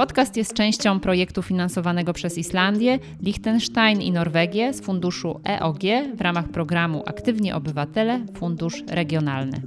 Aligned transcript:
Podcast 0.00 0.36
jest 0.36 0.54
częścią 0.54 1.00
projektu 1.00 1.42
finansowanego 1.42 2.12
przez 2.12 2.38
Islandię, 2.38 2.98
Liechtenstein 3.22 4.00
i 4.00 4.12
Norwegię 4.12 4.72
z 4.72 4.80
funduszu 4.80 5.40
EOG 5.48 5.80
w 6.14 6.20
ramach 6.20 6.48
programu 6.48 7.02
Aktywni 7.06 7.52
Obywatele 7.52 8.20
Fundusz 8.34 8.82
Regionalny. 8.88 9.62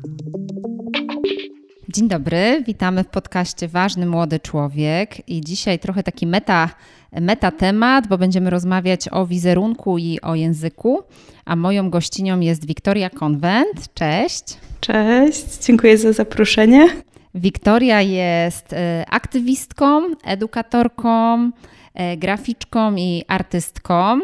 Dzień 1.90 2.08
dobry, 2.08 2.64
witamy 2.68 3.04
w 3.04 3.08
podcaście 3.08 3.68
Ważny 3.68 4.06
Młody 4.06 4.40
Człowiek 4.40 5.30
i 5.30 5.42
dzisiaj 5.42 5.80
trochę 5.80 6.04
taki 6.04 6.28
meta, 6.28 6.70
meta 7.12 7.52
temat, 7.52 8.08
bo 8.08 8.18
będziemy 8.18 8.50
rozmawiać 8.50 9.10
o 9.12 9.26
wizerunku 9.26 9.98
i 9.98 10.22
o 10.22 10.36
języku, 10.36 11.04
a 11.46 11.56
moją 11.56 11.90
gościnią 11.90 12.40
jest 12.40 12.66
Wiktoria 12.66 13.10
Konwent. 13.10 13.94
Cześć. 13.94 14.44
Cześć, 14.82 15.66
dziękuję 15.66 15.98
za 15.98 16.14
zaproszenie. 16.14 17.13
Wiktoria 17.36 18.02
jest 18.02 18.74
e, 18.74 19.06
aktywistką, 19.10 20.02
edukatorką, 20.24 21.52
e, 21.94 22.18
graficzką 22.18 22.96
i 22.96 23.24
artystką. 23.28 24.20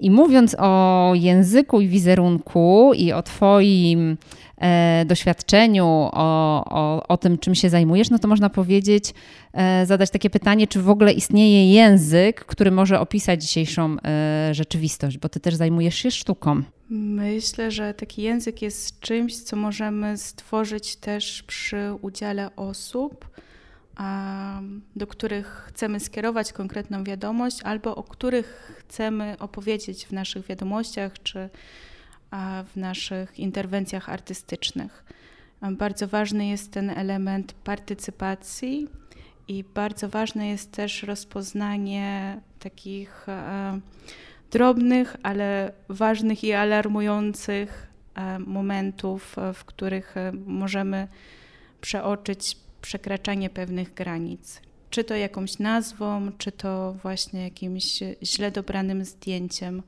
I 0.00 0.10
mówiąc 0.10 0.56
o 0.58 1.12
języku 1.14 1.80
i 1.80 1.88
wizerunku 1.88 2.92
i 2.96 3.12
o 3.12 3.22
Twoim 3.22 4.16
e, 4.58 5.04
doświadczeniu, 5.04 5.86
o, 6.12 6.64
o, 6.64 7.08
o 7.08 7.16
tym, 7.16 7.38
czym 7.38 7.54
się 7.54 7.70
zajmujesz, 7.70 8.10
no 8.10 8.18
to 8.18 8.28
można 8.28 8.50
powiedzieć, 8.50 9.14
e, 9.52 9.86
zadać 9.86 10.10
takie 10.10 10.30
pytanie, 10.30 10.66
czy 10.66 10.82
w 10.82 10.90
ogóle 10.90 11.12
istnieje 11.12 11.72
język, 11.72 12.44
który 12.44 12.70
może 12.70 13.00
opisać 13.00 13.42
dzisiejszą 13.42 13.96
e, 14.04 14.54
rzeczywistość, 14.54 15.18
bo 15.18 15.28
Ty 15.28 15.40
też 15.40 15.54
zajmujesz 15.54 15.94
się 15.94 16.10
sztuką. 16.10 16.62
Myślę, 16.92 17.70
że 17.70 17.94
taki 17.94 18.22
język 18.22 18.62
jest 18.62 19.00
czymś, 19.00 19.36
co 19.42 19.56
możemy 19.56 20.16
stworzyć 20.16 20.96
też 20.96 21.42
przy 21.42 21.92
udziale 22.00 22.56
osób, 22.56 23.28
do 24.96 25.06
których 25.06 25.46
chcemy 25.46 26.00
skierować 26.00 26.52
konkretną 26.52 27.04
wiadomość, 27.04 27.62
albo 27.62 27.96
o 27.96 28.02
których 28.02 28.76
chcemy 28.78 29.36
opowiedzieć 29.38 30.06
w 30.06 30.12
naszych 30.12 30.46
wiadomościach 30.46 31.22
czy 31.22 31.48
w 32.66 32.76
naszych 32.76 33.38
interwencjach 33.38 34.08
artystycznych. 34.08 35.04
Bardzo 35.70 36.08
ważny 36.08 36.46
jest 36.46 36.72
ten 36.72 36.90
element 36.90 37.52
partycypacji 37.52 38.88
i 39.48 39.64
bardzo 39.74 40.08
ważne 40.08 40.48
jest 40.48 40.72
też 40.72 41.02
rozpoznanie 41.02 42.40
takich 42.58 43.26
drobnych, 44.50 45.16
ale 45.22 45.72
ważnych 45.88 46.44
i 46.44 46.52
alarmujących 46.52 47.86
e, 48.14 48.38
momentów, 48.38 49.38
e, 49.38 49.54
w 49.54 49.64
których 49.64 50.16
e, 50.16 50.32
możemy 50.46 51.08
przeoczyć 51.80 52.56
przekraczanie 52.82 53.50
pewnych 53.50 53.94
granic. 53.94 54.60
Czy 54.90 55.04
to 55.04 55.14
jakąś 55.14 55.58
nazwą, 55.58 56.32
czy 56.38 56.52
to 56.52 56.92
właśnie 57.02 57.44
jakimś 57.44 58.02
źle 58.22 58.50
dobranym 58.50 59.04
zdjęciem, 59.04 59.82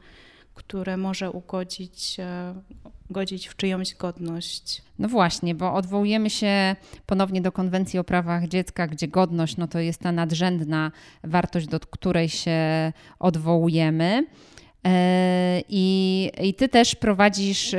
które 0.54 0.96
może 0.96 1.30
ugodzić 1.30 2.16
godzić 3.12 3.48
w 3.48 3.56
czyjąś 3.56 3.94
godność. 3.94 4.82
No 4.98 5.08
właśnie, 5.08 5.54
bo 5.54 5.74
odwołujemy 5.74 6.30
się 6.30 6.76
ponownie 7.06 7.40
do 7.40 7.52
konwencji 7.52 7.98
o 7.98 8.04
prawach 8.04 8.48
dziecka, 8.48 8.86
gdzie 8.86 9.08
godność 9.08 9.56
no 9.56 9.68
to 9.68 9.78
jest 9.78 10.00
ta 10.00 10.12
nadrzędna 10.12 10.92
wartość, 11.24 11.66
do 11.66 11.80
której 11.80 12.28
się 12.28 12.92
odwołujemy. 13.18 14.26
E, 14.86 15.62
I, 15.68 16.30
I 16.42 16.54
ty 16.54 16.68
też 16.68 16.94
prowadzisz 16.94 17.74
e, 17.74 17.78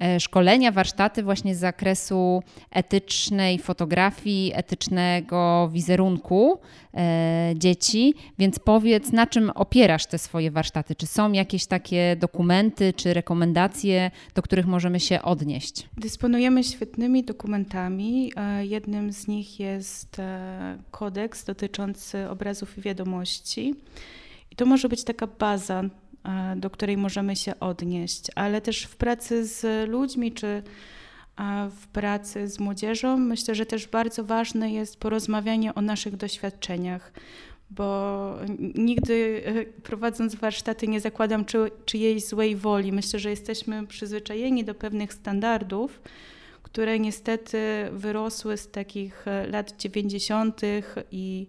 e, 0.00 0.20
szkolenia, 0.20 0.72
warsztaty 0.72 1.22
właśnie 1.22 1.54
z 1.54 1.58
zakresu 1.58 2.42
etycznej 2.70 3.58
fotografii, 3.58 4.52
etycznego 4.54 5.68
wizerunku 5.72 6.58
dzieci. 7.54 8.14
Więc 8.38 8.58
powiedz, 8.58 9.12
na 9.12 9.26
czym 9.26 9.50
opierasz 9.50 10.06
te 10.06 10.18
swoje 10.18 10.50
warsztaty? 10.50 10.94
Czy 10.94 11.06
są 11.06 11.32
jakieś 11.32 11.66
takie 11.66 12.16
dokumenty 12.16 12.92
czy 12.92 13.14
rekomendacje, 13.14 14.10
do 14.34 14.42
których 14.42 14.66
możemy 14.66 15.00
się 15.00 15.22
odnieść? 15.22 15.88
Dysponujemy 15.96 16.64
świetnymi 16.64 17.24
dokumentami. 17.24 18.32
Jednym 18.60 19.12
z 19.12 19.28
nich 19.28 19.60
jest 19.60 20.16
kodeks 20.90 21.44
dotyczący 21.44 22.28
obrazów 22.28 22.78
i 22.78 22.80
wiadomości. 22.80 23.74
To 24.56 24.66
może 24.66 24.88
być 24.88 25.04
taka 25.04 25.26
baza, 25.26 25.82
e, 26.24 26.56
do 26.56 26.70
której 26.70 26.96
możemy 26.96 27.36
się 27.36 27.60
odnieść, 27.60 28.26
ale 28.34 28.60
też 28.60 28.84
w 28.84 28.96
pracy 28.96 29.46
z 29.46 29.88
ludźmi 29.88 30.32
czy 30.32 30.62
w 31.70 31.86
pracy 31.86 32.48
z 32.48 32.60
młodzieżą 32.60 33.16
myślę, 33.16 33.54
że 33.54 33.66
też 33.66 33.86
bardzo 33.86 34.24
ważne 34.24 34.72
jest 34.72 34.96
porozmawianie 34.96 35.74
o 35.74 35.80
naszych 35.80 36.16
doświadczeniach, 36.16 37.12
bo 37.70 38.38
nigdy 38.74 39.42
e, 39.44 39.64
prowadząc 39.64 40.34
warsztaty 40.34 40.88
nie 40.88 41.00
zakładam 41.00 41.44
czy, 41.44 41.70
czyjejś 41.84 42.24
złej 42.24 42.56
woli. 42.56 42.92
Myślę, 42.92 43.18
że 43.18 43.30
jesteśmy 43.30 43.86
przyzwyczajeni 43.86 44.64
do 44.64 44.74
pewnych 44.74 45.12
standardów, 45.12 46.00
które 46.62 46.98
niestety 46.98 47.58
wyrosły 47.92 48.56
z 48.56 48.70
takich 48.70 49.28
e, 49.28 49.46
lat 49.46 49.76
90. 49.76 50.60
i 51.10 51.46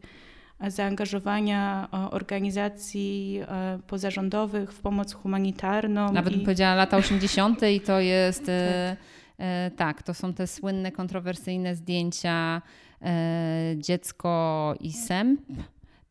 zaangażowania 0.67 1.87
organizacji 2.11 3.39
e, 3.47 3.79
pozarządowych 3.87 4.73
w 4.73 4.81
pomoc 4.81 5.13
humanitarną. 5.13 6.11
Nawet 6.11 6.33
bym 6.33 6.43
powiedziała 6.43 6.75
lata 6.75 6.97
80. 6.97 7.61
i 7.63 7.81
to 7.81 7.99
jest 7.99 8.45
tak. 8.45 8.97
E, 9.37 9.71
tak, 9.77 10.03
to 10.03 10.13
są 10.13 10.33
te 10.33 10.47
słynne, 10.47 10.91
kontrowersyjne 10.91 11.75
zdjęcia 11.75 12.61
e, 13.01 13.75
dziecko 13.77 14.73
i 14.79 14.93
sęp, 14.93 15.41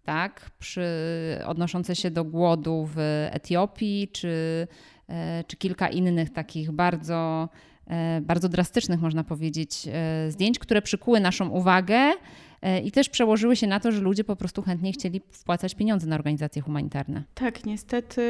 tak, 0.04 0.50
przy, 0.58 0.88
odnoszące 1.46 1.96
się 1.96 2.10
do 2.10 2.24
głodu 2.24 2.88
w 2.94 3.28
Etiopii, 3.30 4.08
czy, 4.12 4.66
czy 5.46 5.56
kilka 5.56 5.88
innych 5.88 6.32
takich 6.32 6.72
bardzo, 6.72 7.48
bardzo 8.22 8.48
drastycznych, 8.48 9.00
można 9.00 9.24
powiedzieć, 9.24 9.88
zdjęć, 10.28 10.58
które 10.58 10.82
przykuły 10.82 11.20
naszą 11.20 11.48
uwagę 11.48 12.12
E, 12.12 12.14
i 12.84 12.92
też 12.92 13.08
przełożyły 13.08 13.56
się 13.56 13.66
na 13.66 13.80
to, 13.80 13.92
że 13.92 14.00
ludzie 14.00 14.24
po 14.24 14.36
prostu 14.36 14.62
chętniej 14.62 14.92
chcieli 14.92 15.20
wpłacać 15.30 15.74
pieniądze 15.74 16.06
na 16.06 16.16
organizacje 16.16 16.62
humanitarne. 16.62 17.22
Tak, 17.34 17.64
niestety 17.66 18.22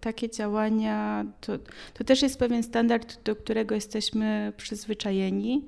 takie 0.00 0.30
działania 0.30 1.24
to, 1.40 1.52
to 1.94 2.04
też 2.04 2.22
jest 2.22 2.38
pewien 2.38 2.62
standard, 2.62 3.24
do 3.24 3.36
którego 3.36 3.74
jesteśmy 3.74 4.52
przyzwyczajeni. 4.56 5.66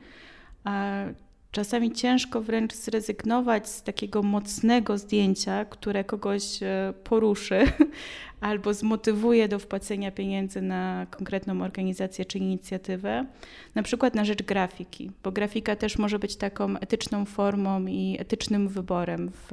Czasami 1.55 1.93
ciężko 1.93 2.41
wręcz 2.41 2.75
zrezygnować 2.75 3.69
z 3.69 3.83
takiego 3.83 4.23
mocnego 4.23 4.99
zdjęcia, 4.99 5.65
które 5.65 6.05
kogoś 6.05 6.63
e, 6.63 6.95
poruszy 7.05 7.65
albo 8.41 8.75
zmotywuje 8.75 9.49
do 9.49 9.59
wpłacenia 9.59 10.11
pieniędzy 10.11 10.63
na 10.63 11.07
konkretną 11.11 11.63
organizację 11.63 12.25
czy 12.25 12.39
inicjatywę, 12.39 13.27
na 13.75 13.83
przykład 13.83 14.15
na 14.15 14.25
rzecz 14.25 14.43
grafiki, 14.43 15.11
bo 15.23 15.33
grafika 15.33 15.77
też 15.77 15.99
może 15.99 16.19
być 16.19 16.37
taką 16.37 16.79
etyczną 16.79 17.25
formą 17.25 17.87
i 17.87 18.17
etycznym 18.21 18.69
wyborem 18.69 19.31
w 19.33 19.53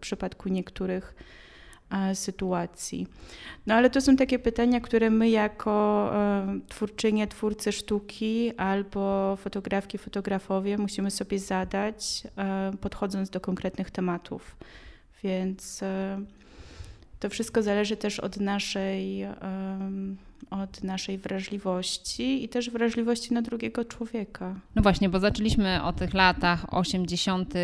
przypadku 0.00 0.48
niektórych 0.48 1.14
e, 1.18 1.51
sytuacji. 2.14 3.06
No 3.66 3.74
ale 3.74 3.90
to 3.90 4.00
są 4.00 4.16
takie 4.16 4.38
pytania, 4.38 4.80
które 4.80 5.10
my 5.10 5.30
jako 5.30 6.10
e, 6.14 6.60
twórczynie, 6.68 7.26
twórcy 7.26 7.72
sztuki 7.72 8.56
albo 8.56 9.36
fotografki, 9.36 9.98
fotografowie 9.98 10.78
musimy 10.78 11.10
sobie 11.10 11.38
zadać, 11.38 12.22
e, 12.36 12.72
podchodząc 12.80 13.30
do 13.30 13.40
konkretnych 13.40 13.90
tematów. 13.90 14.56
Więc 15.24 15.80
to 17.20 17.28
wszystko 17.28 17.62
zależy 17.62 17.96
też 17.96 18.20
od 18.20 18.36
naszej, 18.40 19.26
od 20.50 20.84
naszej 20.84 21.18
wrażliwości 21.18 22.44
i 22.44 22.48
też 22.48 22.70
wrażliwości 22.70 23.34
na 23.34 23.42
drugiego 23.42 23.84
człowieka. 23.84 24.60
No 24.74 24.82
właśnie, 24.82 25.08
bo 25.08 25.20
zaczęliśmy 25.20 25.82
o 25.82 25.92
tych 25.92 26.14
latach 26.14 26.74
80., 26.74 27.54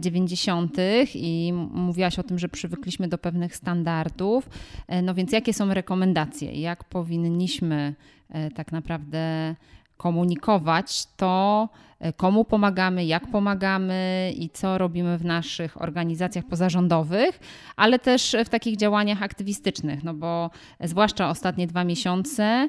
90. 0.00 0.78
E, 0.78 1.04
i 1.14 1.52
mówiłaś 1.72 2.18
o 2.18 2.22
tym, 2.22 2.38
że 2.38 2.48
przywykliśmy 2.48 3.08
do 3.08 3.18
pewnych 3.18 3.56
standardów. 3.56 4.48
E, 4.88 5.02
no 5.02 5.14
więc 5.14 5.32
jakie 5.32 5.54
są 5.54 5.74
rekomendacje? 5.74 6.60
Jak 6.60 6.84
powinniśmy 6.84 7.94
e, 8.30 8.50
tak 8.50 8.72
naprawdę 8.72 9.54
komunikować 9.96 11.06
to, 11.16 11.68
komu 12.16 12.44
pomagamy, 12.44 13.04
jak 13.04 13.30
pomagamy 13.30 14.32
i 14.36 14.50
co 14.50 14.78
robimy 14.78 15.18
w 15.18 15.24
naszych 15.24 15.82
organizacjach 15.82 16.44
pozarządowych, 16.44 17.40
ale 17.76 17.98
też 17.98 18.36
w 18.44 18.48
takich 18.48 18.76
działaniach 18.76 19.22
aktywistycznych, 19.22 20.04
no 20.04 20.14
bo 20.14 20.50
zwłaszcza 20.80 21.30
ostatnie 21.30 21.66
dwa 21.66 21.84
miesiące 21.84 22.68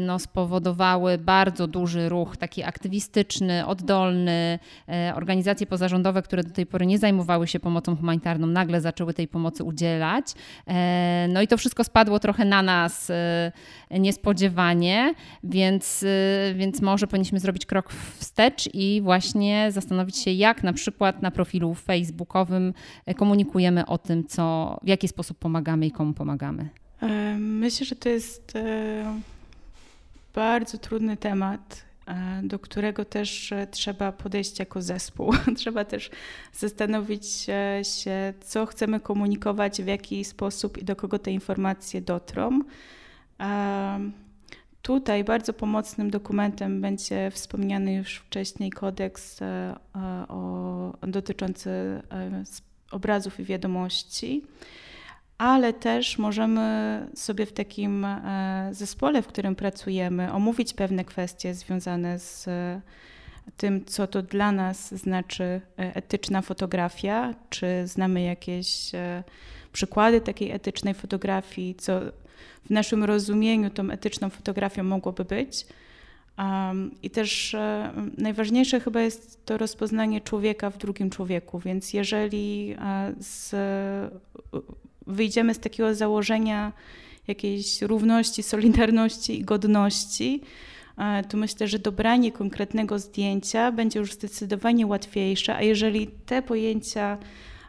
no, 0.00 0.18
spowodowały 0.18 1.18
bardzo 1.18 1.66
duży 1.66 2.08
ruch 2.08 2.36
taki 2.36 2.64
aktywistyczny, 2.64 3.66
oddolny. 3.66 4.58
E, 4.88 5.12
organizacje 5.14 5.66
pozarządowe, 5.66 6.22
które 6.22 6.42
do 6.42 6.50
tej 6.50 6.66
pory 6.66 6.86
nie 6.86 6.98
zajmowały 6.98 7.46
się 7.46 7.60
pomocą 7.60 7.96
humanitarną, 7.96 8.46
nagle 8.46 8.80
zaczęły 8.80 9.14
tej 9.14 9.28
pomocy 9.28 9.64
udzielać. 9.64 10.26
E, 10.66 11.26
no 11.32 11.42
i 11.42 11.48
to 11.48 11.56
wszystko 11.56 11.84
spadło 11.84 12.18
trochę 12.18 12.44
na 12.44 12.62
nas 12.62 13.12
niespodziewanie, 13.90 15.14
więc, 15.44 16.04
więc 16.54 16.82
może 16.82 17.06
powinniśmy 17.06 17.40
zrobić 17.40 17.66
krok 17.66 17.92
wstecz 17.92 18.68
i 18.74 19.00
właśnie 19.04 19.68
zastanowić 19.72 20.16
się, 20.16 20.30
jak 20.30 20.62
na 20.62 20.72
przykład 20.72 21.22
na 21.22 21.30
profilu 21.30 21.74
facebookowym 21.74 22.74
komunikujemy 23.16 23.86
o 23.86 23.98
tym, 23.98 24.24
co, 24.26 24.76
w 24.82 24.88
jaki 24.88 25.08
sposób 25.08 25.38
pomagamy 25.38 25.86
i 25.86 25.90
komu 25.90 26.12
pomagamy. 26.12 26.68
Myślę, 27.38 27.86
że 27.86 27.96
to 27.96 28.08
jest 28.08 28.58
bardzo 30.34 30.78
trudny 30.78 31.16
temat, 31.16 31.84
e, 32.06 32.40
do 32.44 32.58
którego 32.58 33.04
też 33.04 33.52
e, 33.52 33.66
trzeba 33.66 34.12
podejść 34.12 34.58
jako 34.58 34.82
zespół. 34.82 35.32
trzeba 35.56 35.84
też 35.84 36.10
zastanowić 36.52 37.26
się, 37.82 38.34
co 38.40 38.66
chcemy 38.66 39.00
komunikować, 39.00 39.82
w 39.82 39.86
jaki 39.86 40.24
sposób 40.24 40.78
i 40.78 40.84
do 40.84 40.96
kogo 40.96 41.18
te 41.18 41.30
informacje 41.30 42.00
dotrą. 42.00 42.60
Tutaj 44.82 45.24
bardzo 45.24 45.52
pomocnym 45.52 46.10
dokumentem 46.10 46.80
będzie 46.80 47.30
wspomniany 47.30 47.94
już 47.94 48.16
wcześniej 48.16 48.70
kodeks 48.70 49.42
e, 49.42 49.76
dotyczący 51.02 51.70
obrazów 52.90 53.40
i 53.40 53.44
wiadomości 53.44 54.42
ale 55.38 55.72
też 55.72 56.18
możemy 56.18 57.06
sobie 57.14 57.46
w 57.46 57.52
takim 57.52 58.04
e, 58.04 58.68
zespole, 58.72 59.22
w 59.22 59.26
którym 59.26 59.54
pracujemy, 59.54 60.32
omówić 60.32 60.74
pewne 60.74 61.04
kwestie 61.04 61.54
związane 61.54 62.18
z 62.18 62.48
e, 62.48 62.80
tym, 63.56 63.84
co 63.84 64.06
to 64.06 64.22
dla 64.22 64.52
nas 64.52 64.94
znaczy 64.94 65.44
e, 65.44 65.60
etyczna 65.76 66.42
fotografia, 66.42 67.34
czy 67.50 67.86
znamy 67.86 68.22
jakieś 68.22 68.92
przykłady 69.72 70.20
takiej 70.20 70.50
etycznej 70.50 70.94
fotografii, 70.94 71.74
co 71.74 72.00
w 72.64 72.70
naszym 72.70 73.04
rozumieniu 73.04 73.70
tą 73.70 73.90
etyczną 73.90 74.30
fotografią 74.30 74.82
mogłoby 74.82 75.24
być. 75.24 75.66
I 77.02 77.10
też 77.10 77.56
najważniejsze 78.18 78.80
chyba 78.80 79.00
jest 79.00 79.46
to 79.46 79.58
rozpoznanie 79.58 80.20
człowieka 80.20 80.70
w 80.70 80.78
drugim 80.78 81.10
człowieku, 81.10 81.58
więc 81.58 81.92
jeżeli 81.92 82.76
z 83.20 83.54
wyjdziemy 85.08 85.54
z 85.54 85.58
takiego 85.58 85.94
założenia 85.94 86.72
jakiejś 87.28 87.82
równości, 87.82 88.42
solidarności 88.42 89.40
i 89.40 89.44
godności, 89.44 90.40
e, 90.98 91.24
to 91.24 91.36
myślę, 91.36 91.68
że 91.68 91.78
dobranie 91.78 92.32
konkretnego 92.32 92.98
zdjęcia 92.98 93.72
będzie 93.72 93.98
już 93.98 94.12
zdecydowanie 94.12 94.86
łatwiejsze, 94.86 95.56
a 95.56 95.62
jeżeli 95.62 96.06
te 96.06 96.42
pojęcia 96.42 97.18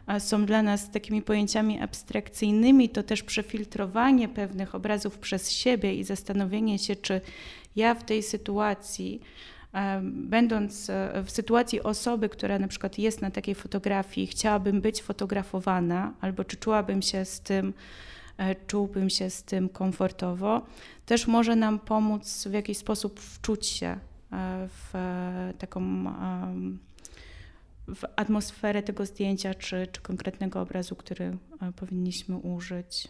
e, 0.06 0.20
są 0.20 0.46
dla 0.46 0.62
nas 0.62 0.90
takimi 0.90 1.22
pojęciami 1.22 1.80
abstrakcyjnymi, 1.80 2.88
to 2.88 3.02
też 3.02 3.22
przefiltrowanie 3.22 4.28
pewnych 4.28 4.74
obrazów 4.74 5.18
przez 5.18 5.50
siebie 5.50 5.94
i 5.94 6.04
zastanowienie 6.04 6.78
się, 6.78 6.96
czy 6.96 7.20
ja 7.76 7.94
w 7.94 8.04
tej 8.04 8.22
sytuacji 8.22 9.20
Będąc 10.02 10.90
e, 10.90 11.22
w 11.24 11.30
sytuacji 11.30 11.82
osoby, 11.82 12.28
która 12.28 12.58
na 12.58 12.68
przykład 12.68 12.98
jest 12.98 13.22
na 13.22 13.30
takiej 13.30 13.54
fotografii, 13.54 14.26
chciałabym 14.26 14.80
być 14.80 15.02
fotografowana, 15.02 16.14
albo 16.20 16.44
czy 16.44 16.56
czułabym 16.56 17.02
się 17.02 17.24
z 17.24 17.40
tym, 17.40 17.74
e, 18.36 18.54
czułbym 18.54 19.10
się 19.10 19.30
z 19.30 19.42
tym 19.42 19.68
komfortowo, 19.68 20.66
też 21.06 21.26
może 21.26 21.56
nam 21.56 21.78
pomóc 21.78 22.48
w 22.48 22.52
jakiś 22.52 22.78
sposób 22.78 23.20
wczuć 23.20 23.66
się 23.66 23.86
e, 23.86 23.98
w 24.68 24.92
taką 25.58 26.04
w 27.94 28.04
atmosferę 28.16 28.82
tego 28.82 29.06
zdjęcia 29.06 29.54
czy, 29.54 29.86
czy 29.92 30.00
konkretnego 30.00 30.60
obrazu, 30.60 30.96
który 30.96 31.36
powinniśmy 31.76 32.36
użyć. 32.36 33.08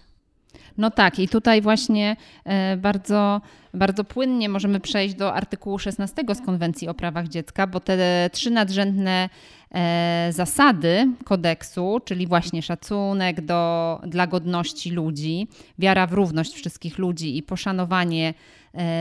No 0.79 0.91
tak, 0.91 1.19
i 1.19 1.29
tutaj 1.29 1.63
właśnie 1.63 2.17
e, 2.45 2.77
bardzo, 2.77 3.41
bardzo 3.75 4.05
płynnie 4.05 4.49
możemy 4.49 4.81
przejść 4.81 5.15
do 5.15 5.35
artykułu 5.35 5.79
16 5.79 6.23
z 6.35 6.41
Konwencji 6.41 6.89
o 6.89 6.95
prawach 6.95 7.29
dziecka, 7.29 7.67
bo 7.67 7.81
te 7.81 8.31
trzy 8.33 8.51
nadrzędne 8.51 9.29
e, 9.75 10.29
zasady 10.33 11.09
kodeksu, 11.25 12.01
czyli 12.05 12.27
właśnie 12.27 12.63
szacunek 12.63 13.41
do, 13.41 14.01
dla 14.07 14.27
godności 14.27 14.91
ludzi, 14.91 15.49
wiara 15.79 16.07
w 16.07 16.13
równość 16.13 16.55
wszystkich 16.55 16.99
ludzi 16.99 17.37
i 17.37 17.43
poszanowanie 17.43 18.35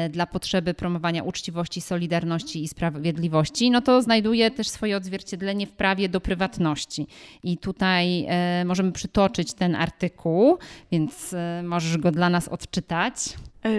dla 0.09 0.25
potrzeby 0.25 0.73
promowania 0.73 1.23
uczciwości, 1.23 1.81
solidarności 1.81 2.63
i 2.63 2.67
sprawiedliwości, 2.67 3.71
no 3.71 3.81
to 3.81 4.01
znajduje 4.01 4.51
też 4.51 4.69
swoje 4.69 4.97
odzwierciedlenie 4.97 5.67
w 5.67 5.71
prawie 5.71 6.09
do 6.09 6.21
prywatności. 6.21 7.07
I 7.43 7.57
tutaj 7.57 8.25
e, 8.29 8.65
możemy 8.65 8.91
przytoczyć 8.91 9.53
ten 9.53 9.75
artykuł, 9.75 10.57
więc 10.91 11.33
e, 11.33 11.63
możesz 11.63 11.97
go 11.97 12.11
dla 12.11 12.29
nas 12.29 12.47
odczytać. 12.47 13.13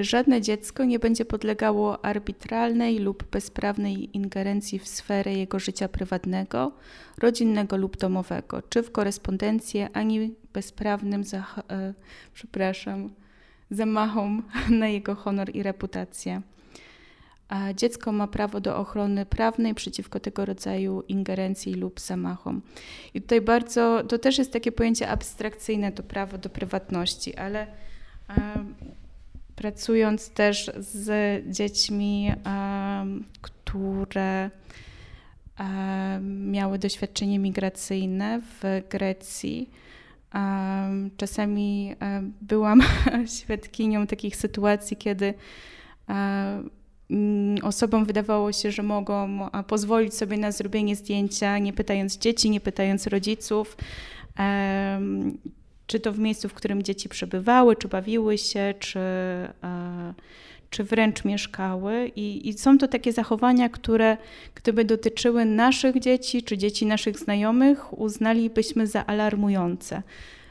Żadne 0.01 0.41
dziecko 0.41 0.85
nie 0.85 0.99
będzie 0.99 1.25
podlegało 1.25 2.05
arbitralnej 2.05 2.99
lub 2.99 3.31
bezprawnej 3.31 4.17
ingerencji 4.17 4.79
w 4.79 4.89
sferę 4.89 5.35
jego 5.35 5.59
życia 5.59 5.89
prywatnego, 5.89 6.73
rodzinnego 7.19 7.77
lub 7.77 7.97
domowego, 7.97 8.63
czy 8.63 8.83
w 8.83 8.93
korespondencję, 8.93 9.89
ani 9.93 10.35
bezprawnym, 10.53 11.23
przepraszam, 12.35 13.11
zamachom 13.71 14.43
na 14.81 14.89
jego 14.89 15.15
honor 15.15 15.57
i 15.57 15.63
reputację. 15.63 16.43
A 17.49 17.73
dziecko 17.73 18.13
ma 18.13 18.27
prawo 18.27 18.61
do 18.61 18.77
ochrony 18.77 19.27
prawnej 19.27 19.75
przeciwko 19.75 20.21
tego 20.21 20.45
rodzaju 20.45 21.03
ingerencji 21.09 21.75
lub 21.75 22.01
zamachom. 22.01 22.63
I 23.15 23.23
tutaj 23.23 23.41
bardzo, 23.41 24.03
to 24.09 24.19
też 24.19 24.39
jest 24.39 24.53
takie 24.53 24.73
pojęcie 24.73 25.09
abstrakcyjne, 25.09 25.93
to 25.93 26.03
prawo 26.03 26.39
do 26.39 26.49
prywatności, 26.49 27.37
ale 27.37 27.67
pracując 29.57 30.31
też 30.31 30.71
z 30.79 31.11
dziećmi, 31.57 32.33
które 33.41 34.51
miały 36.23 36.79
doświadczenie 36.79 37.39
migracyjne 37.39 38.41
w 38.41 38.89
Grecji, 38.91 39.71
Czasami 41.17 41.95
byłam 42.41 42.83
świadkinią 43.39 44.07
takich 44.07 44.37
sytuacji, 44.37 44.97
kiedy 44.97 45.35
osobom 47.63 48.05
wydawało 48.05 48.53
się, 48.53 48.71
że 48.73 48.83
mogą 48.83 49.49
pozwolić 49.67 50.15
sobie 50.15 50.39
na 50.39 50.53
zrobienie 50.53 50.97
zdjęcia, 50.97 51.59
nie 51.59 51.73
pytając 51.73 52.19
dzieci, 52.19 52.51
nie 52.51 52.61
pytając 52.61 53.07
rodziców, 53.07 53.77
czy 55.87 56.01
to 56.01 56.13
w 56.13 56.19
miejscu, 56.19 56.49
w 56.49 56.55
którym 56.55 56.83
dzieci 56.83 57.09
przebywały, 57.09 57.77
czy 57.77 57.89
bawiły 57.89 58.39
się, 58.39 58.75
czy 58.79 59.01
czy 60.71 60.85
wręcz 60.85 61.25
mieszkały. 61.25 62.11
I, 62.17 62.49
I, 62.49 62.53
są 62.53 62.79
to 62.79 62.89
takie 62.89 63.13
zachowania, 63.13 63.69
które 63.69 64.17
gdyby 64.55 64.85
dotyczyły 64.85 65.45
naszych 65.45 65.99
dzieci 65.99 66.43
czy 66.43 66.59
dzieci 66.59 66.87
naszych 66.87 67.19
znajomych, 67.19 67.99
uznalibyśmy 67.99 68.87
za 68.87 69.07
alarmujące. 69.07 70.03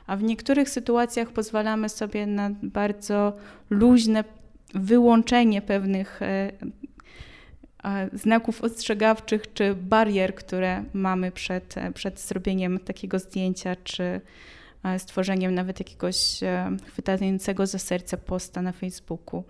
A 0.08 0.18
w 0.18 0.24
niektórych 0.24 0.70
sytuacjach 0.70 1.32
pozwalamy 1.32 1.90
sobie 1.90 2.26
na 2.26 2.50
bardzo 2.64 3.34
luźne 3.70 4.24
wyłączenie 4.74 5.62
pewnych 5.62 6.22
e, 6.22 6.52
znaków 8.14 8.62
ostrzegawczych 8.62 9.54
czy 9.54 9.76
barier, 9.76 10.36
które 10.36 10.84
mamy 10.94 11.32
przed, 11.32 11.76
przed 11.94 12.20
zrobieniem 12.20 12.80
takiego 12.80 13.20
zdjęcia, 13.20 13.76
czy 13.84 14.22
e, 14.84 15.00
stworzeniem 15.00 15.56
nawet 15.56 15.80
jakiegoś 15.80 16.44
e, 16.44 16.78
chwytającego 16.86 17.68
za 17.68 17.80
serce 17.80 18.18
posta 18.18 18.62
na 18.62 18.72
Facebooku. 18.72 19.44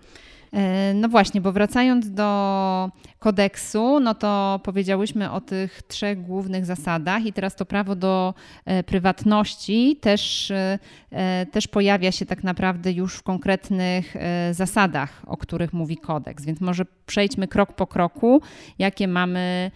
E, 0.53 0.93
no 0.93 1.09
właśnie, 1.09 1.41
bo 1.41 1.51
wracając 1.51 2.11
do 2.11 2.89
kodeksu, 3.19 3.99
no 3.99 4.15
to 4.15 4.59
powiedziałyśmy 4.63 5.31
o 5.31 5.41
tych 5.41 5.81
trzech 5.81 6.21
głównych 6.21 6.65
zasadach 6.65 7.25
i 7.25 7.33
teraz 7.33 7.55
to 7.55 7.65
prawo 7.65 7.95
do 7.95 8.33
e, 8.65 8.83
prywatności 8.83 9.97
też, 10.01 10.51
e, 10.51 11.45
też 11.51 11.67
pojawia 11.67 12.11
się 12.11 12.25
tak 12.25 12.43
naprawdę 12.43 12.91
już 12.91 13.15
w 13.15 13.23
konkretnych 13.23 14.15
zasadach, 14.51 15.21
o 15.27 15.37
których 15.37 15.73
mówi 15.73 15.97
kodeks. 15.97 16.45
Więc 16.45 16.61
może 16.61 16.85
przejdźmy 17.05 17.47
krok 17.47 17.73
po 17.73 17.87
kroku, 17.87 18.41
jakie 18.79 19.07
mamy, 19.07 19.71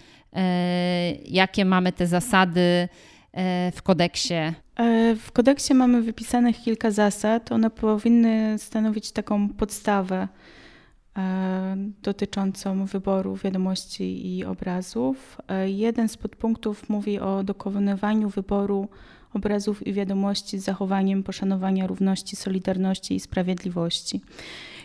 jakie 1.25 1.65
mamy 1.65 1.92
te 1.92 2.08
zasady 2.08 2.89
w 3.75 3.82
kodeksie 3.84 4.34
w 5.15 5.32
kodeksie 5.34 5.74
mamy 5.74 6.01
wypisanych 6.01 6.62
kilka 6.62 6.92
zasad. 6.92 7.51
One 7.51 7.70
powinny 7.70 8.56
stanowić 8.58 9.12
taką 9.12 9.50
podstawę 9.50 10.27
dotyczącą 12.01 12.86
wyboru 12.86 13.36
wiadomości 13.36 14.38
i 14.38 14.46
obrazów. 14.46 15.38
Jeden 15.65 16.10
z 16.10 16.17
podpunktów 16.17 16.89
mówi 16.89 17.20
o 17.20 17.43
dokonywaniu 17.43 18.29
wyboru 18.29 18.88
obrazów 19.34 19.88
i 19.88 19.93
wiadomości 19.93 20.60
z 20.60 20.63
zachowaniem 20.63 21.24
poszanowania 21.24 21.88
równości, 21.88 22.36
solidarności 22.36 23.15
i 23.15 23.20
sprawiedliwości. 23.20 24.22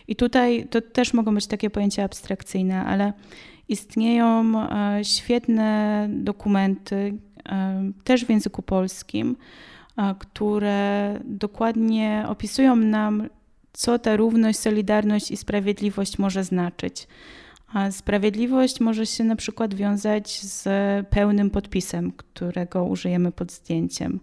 I 0.07 0.15
tutaj 0.15 0.67
to 0.69 0.81
też 0.81 1.13
mogą 1.13 1.35
być 1.35 1.47
takie 1.47 1.69
pojęcia 1.69 2.03
abstrakcyjne, 2.03 2.85
ale 2.85 3.13
istnieją 3.67 4.53
e, 4.55 5.05
świetne 5.05 6.07
dokumenty, 6.11 7.17
e, 7.49 7.91
też 8.03 8.25
w 8.25 8.29
języku 8.29 8.61
polskim, 8.61 9.35
e, 9.97 10.15
które 10.19 11.19
dokładnie 11.25 12.25
opisują 12.27 12.75
nam, 12.75 13.29
co 13.73 13.99
ta 13.99 14.15
równość, 14.15 14.59
solidarność 14.59 15.31
i 15.31 15.37
sprawiedliwość 15.37 16.19
może 16.19 16.43
znaczyć. 16.43 17.07
A 17.73 17.91
sprawiedliwość 17.91 18.79
może 18.79 19.05
się 19.05 19.23
na 19.23 19.35
przykład 19.35 19.73
wiązać 19.73 20.39
z 20.41 20.67
pełnym 21.07 21.49
podpisem, 21.49 22.11
którego 22.11 22.83
użyjemy 22.83 23.31
pod 23.31 23.51
zdjęciem. 23.51 24.19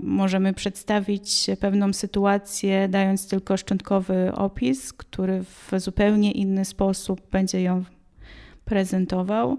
Możemy 0.00 0.54
przedstawić 0.54 1.46
pewną 1.60 1.92
sytuację, 1.92 2.88
dając 2.88 3.28
tylko 3.28 3.56
szczątkowy 3.56 4.32
opis, 4.34 4.92
który 4.92 5.44
w 5.44 5.70
zupełnie 5.76 6.32
inny 6.32 6.64
sposób 6.64 7.30
będzie 7.30 7.62
ją 7.62 7.84
prezentował. 8.64 9.58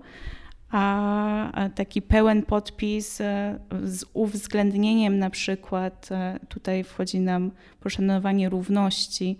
A 0.71 1.69
taki 1.75 2.01
pełen 2.01 2.43
podpis 2.43 3.21
e, 3.21 3.59
z 3.83 4.05
uwzględnieniem 4.13 5.19
na 5.19 5.29
przykład, 5.29 6.09
e, 6.11 6.39
tutaj 6.49 6.83
wchodzi 6.83 7.19
nam 7.19 7.51
poszanowanie 7.79 8.49
równości, 8.49 9.37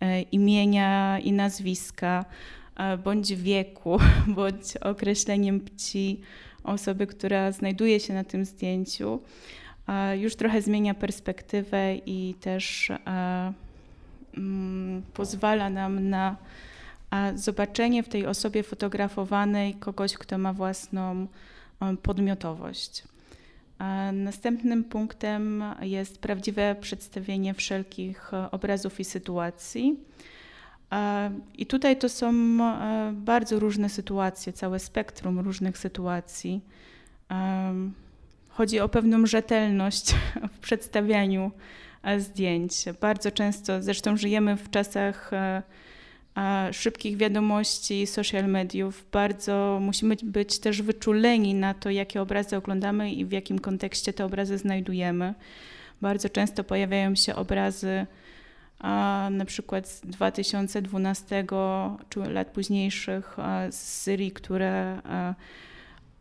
e, 0.00 0.22
imienia 0.22 1.18
i 1.18 1.32
nazwiska, 1.32 2.24
bądź 3.04 3.34
wieku, 3.34 3.98
bądź 4.36 4.76
określeniem 4.76 5.60
płci 5.60 6.20
osoby, 6.64 7.06
która 7.06 7.52
znajduje 7.52 8.00
się 8.00 8.14
na 8.14 8.24
tym 8.24 8.44
zdjęciu. 8.44 9.20
Już 10.14 10.36
trochę 10.36 10.62
zmienia 10.62 10.94
perspektywę 10.94 11.94
i 11.94 12.34
też 12.40 12.92
mm, 14.36 15.02
pozwala 15.14 15.70
nam 15.70 16.08
na 16.08 16.36
zobaczenie 17.34 18.02
w 18.02 18.08
tej 18.08 18.26
osobie 18.26 18.62
fotografowanej 18.62 19.74
kogoś, 19.74 20.14
kto 20.14 20.38
ma 20.38 20.52
własną 20.52 21.26
podmiotowość. 22.02 23.02
Następnym 24.12 24.84
punktem 24.84 25.64
jest 25.80 26.18
prawdziwe 26.18 26.76
przedstawienie 26.80 27.54
wszelkich 27.54 28.34
e, 28.34 28.50
obrazów 28.50 29.00
i 29.00 29.04
sytuacji. 29.04 29.96
I 31.58 31.66
tutaj 31.66 31.98
to 31.98 32.08
są 32.08 32.28
e, 32.30 33.12
bardzo 33.14 33.58
różne 33.58 33.88
sytuacje, 33.88 34.52
całe 34.52 34.78
spektrum 34.78 35.40
różnych 35.40 35.78
sytuacji. 35.78 36.60
Chodzi 38.48 38.80
o 38.80 38.88
pewną 38.88 39.26
rzetelność 39.26 40.14
w 40.54 40.58
przedstawianiu 40.58 41.50
e, 42.02 42.20
zdjęć. 42.20 42.84
Bardzo 43.00 43.30
często, 43.30 43.82
zresztą 43.82 44.16
żyjemy 44.16 44.56
w 44.56 44.70
czasach 44.70 45.32
e, 45.32 45.62
szybkich 46.72 47.16
wiadomości, 47.16 48.06
social 48.06 48.44
mediów. 48.44 49.04
Bardzo 49.12 49.78
musimy 49.82 50.16
być 50.22 50.58
też 50.58 50.82
wyczuleni 50.82 51.54
na 51.54 51.74
to, 51.74 51.90
jakie 51.90 52.22
obrazy 52.22 52.56
oglądamy 52.56 53.12
i 53.12 53.24
w 53.24 53.32
jakim 53.32 53.58
kontekście 53.58 54.12
te 54.12 54.24
obrazy 54.24 54.58
znajdujemy. 54.58 55.34
Bardzo 56.00 56.28
często 56.28 56.64
pojawiają 56.64 57.14
się 57.14 57.34
obrazy 57.34 58.06
na 59.30 59.44
przykład 59.46 59.88
z 59.88 60.00
2012 60.00 61.44
czy 62.08 62.20
lat 62.20 62.48
późniejszych 62.48 63.36
z 63.70 63.74
Syrii, 63.74 64.30
które 64.30 65.02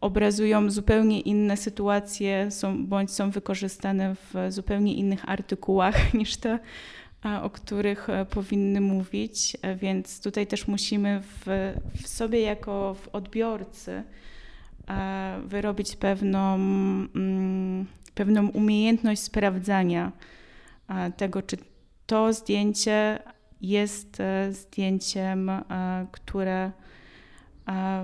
obrazują 0.01 0.69
zupełnie 0.71 1.21
inne 1.21 1.57
sytuacje, 1.57 2.51
są, 2.51 2.85
bądź 2.85 3.11
są 3.11 3.31
wykorzystane 3.31 4.15
w 4.15 4.33
zupełnie 4.49 4.93
innych 4.95 5.29
artykułach 5.29 5.95
niż 6.13 6.37
te, 6.37 6.59
o 7.23 7.49
których 7.49 8.09
e, 8.09 8.25
powinny 8.25 8.81
mówić. 8.81 9.57
E, 9.61 9.75
więc 9.75 10.21
tutaj 10.21 10.47
też 10.47 10.67
musimy 10.67 11.21
w, 11.21 11.73
w 12.01 12.07
sobie, 12.07 12.41
jako 12.41 12.93
w 12.93 13.07
odbiorcy, 13.07 14.03
e, 14.89 15.41
wyrobić 15.45 15.95
pewną, 15.95 16.55
mm, 16.55 17.85
pewną 18.15 18.49
umiejętność 18.49 19.21
sprawdzania 19.21 20.11
tego, 21.17 21.41
czy 21.41 21.57
to 22.05 22.33
zdjęcie 22.33 23.19
jest 23.61 24.17
zdjęciem, 24.51 25.51
które 26.11 26.71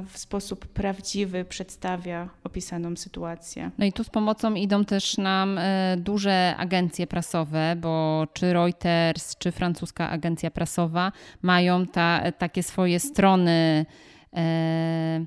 w 0.08 0.18
sposób 0.18 0.68
prawdziwy 0.68 1.46
przedstawia 1.46 2.30
opisaną 2.44 2.96
sytuację. 2.96 3.72
No 3.78 3.86
i 3.86 3.94
tu 3.94 4.04
z 4.04 4.10
pomocą 4.10 4.54
idą 4.54 4.86
też 4.86 5.18
nam 5.18 5.58
e, 5.58 5.98
duże 5.98 6.56
agencje 6.58 7.08
prasowe, 7.08 7.76
bo 7.82 8.28
czy 8.34 8.54
Reuters, 8.54 9.38
czy 9.38 9.52
francuska 9.52 10.10
agencja 10.10 10.52
prasowa 10.52 11.12
mają 11.42 11.86
ta, 11.86 12.32
takie 12.32 12.64
swoje 12.64 13.00
strony 13.00 13.86
e, 14.34 15.26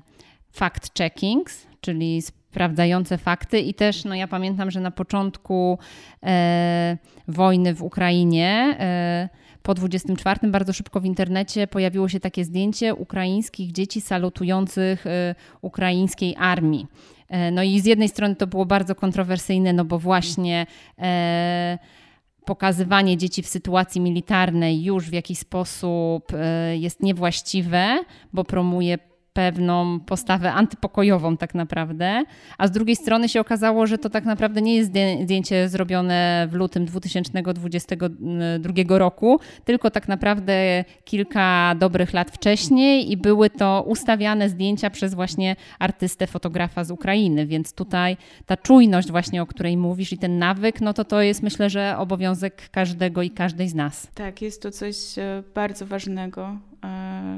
fact-checkings, 0.55 1.67
czyli 1.81 2.21
sprawdzające 2.21 3.17
fakty 3.17 3.59
i 3.59 3.73
też 3.73 4.05
no 4.05 4.15
ja 4.15 4.27
pamiętam, 4.27 4.71
że 4.71 4.79
na 4.79 4.91
początku 4.91 5.79
e, 6.23 6.97
wojny 7.27 7.73
w 7.73 7.83
Ukrainie 7.83 8.77
e, 8.79 9.29
po 9.67 9.73
24 9.73 10.51
bardzo 10.51 10.73
szybko 10.73 10.99
w 10.99 11.05
internecie 11.05 11.67
pojawiło 11.67 12.09
się 12.09 12.19
takie 12.19 12.45
zdjęcie 12.45 12.95
ukraińskich 12.95 13.71
dzieci 13.71 14.01
salutujących 14.01 15.05
y, 15.05 15.35
ukraińskiej 15.61 16.35
armii. 16.39 16.87
E, 17.29 17.51
no 17.51 17.63
i 17.63 17.79
z 17.79 17.85
jednej 17.85 18.09
strony 18.09 18.35
to 18.35 18.47
było 18.47 18.65
bardzo 18.65 18.95
kontrowersyjne, 18.95 19.73
no 19.73 19.85
bo 19.85 19.99
właśnie 19.99 20.65
e, 20.99 21.77
pokazywanie 22.45 23.17
dzieci 23.17 23.43
w 23.43 23.47
sytuacji 23.47 24.01
militarnej 24.01 24.83
już 24.83 25.09
w 25.09 25.13
jakiś 25.13 25.39
sposób 25.39 26.23
e, 26.33 26.77
jest 26.77 27.03
niewłaściwe, 27.03 28.03
bo 28.33 28.43
promuje 28.43 28.97
pewną 29.37 29.99
postawę 29.99 30.53
antypokojową 30.53 31.37
tak 31.37 31.55
naprawdę, 31.55 32.23
a 32.57 32.67
z 32.67 32.71
drugiej 32.71 32.95
strony 32.95 33.29
się 33.29 33.39
okazało, 33.39 33.87
że 33.87 33.97
to 33.97 34.09
tak 34.09 34.25
naprawdę 34.25 34.61
nie 34.61 34.75
jest 34.75 34.91
zdjęcie 35.23 35.69
zrobione 35.69 36.47
w 36.51 36.53
lutym 36.53 36.85
2022 36.85 38.97
roku, 38.97 39.39
tylko 39.65 39.91
tak 39.91 40.07
naprawdę 40.07 40.85
kilka 41.05 41.75
dobrych 41.75 42.13
lat 42.13 42.31
wcześniej 42.31 43.11
i 43.11 43.17
były 43.17 43.49
to 43.49 43.83
ustawiane 43.87 44.49
zdjęcia 44.49 44.89
przez 44.89 45.13
właśnie 45.13 45.55
artystę, 45.79 46.27
fotografa 46.27 46.83
z 46.83 46.91
Ukrainy, 46.91 47.45
więc 47.45 47.73
tutaj 47.73 48.17
ta 48.45 48.57
czujność 48.57 49.11
właśnie, 49.11 49.41
o 49.41 49.45
której 49.45 49.77
mówisz 49.77 50.13
i 50.13 50.17
ten 50.17 50.39
nawyk, 50.39 50.81
no 50.81 50.93
to 50.93 51.05
to 51.05 51.21
jest 51.21 51.43
myślę, 51.43 51.69
że 51.69 51.95
obowiązek 51.97 52.69
każdego 52.71 53.21
i 53.21 53.29
każdej 53.29 53.69
z 53.69 53.75
nas. 53.75 54.07
Tak, 54.13 54.41
jest 54.41 54.61
to 54.61 54.71
coś 54.71 55.17
e, 55.17 55.43
bardzo 55.55 55.85
ważnego 55.85 56.57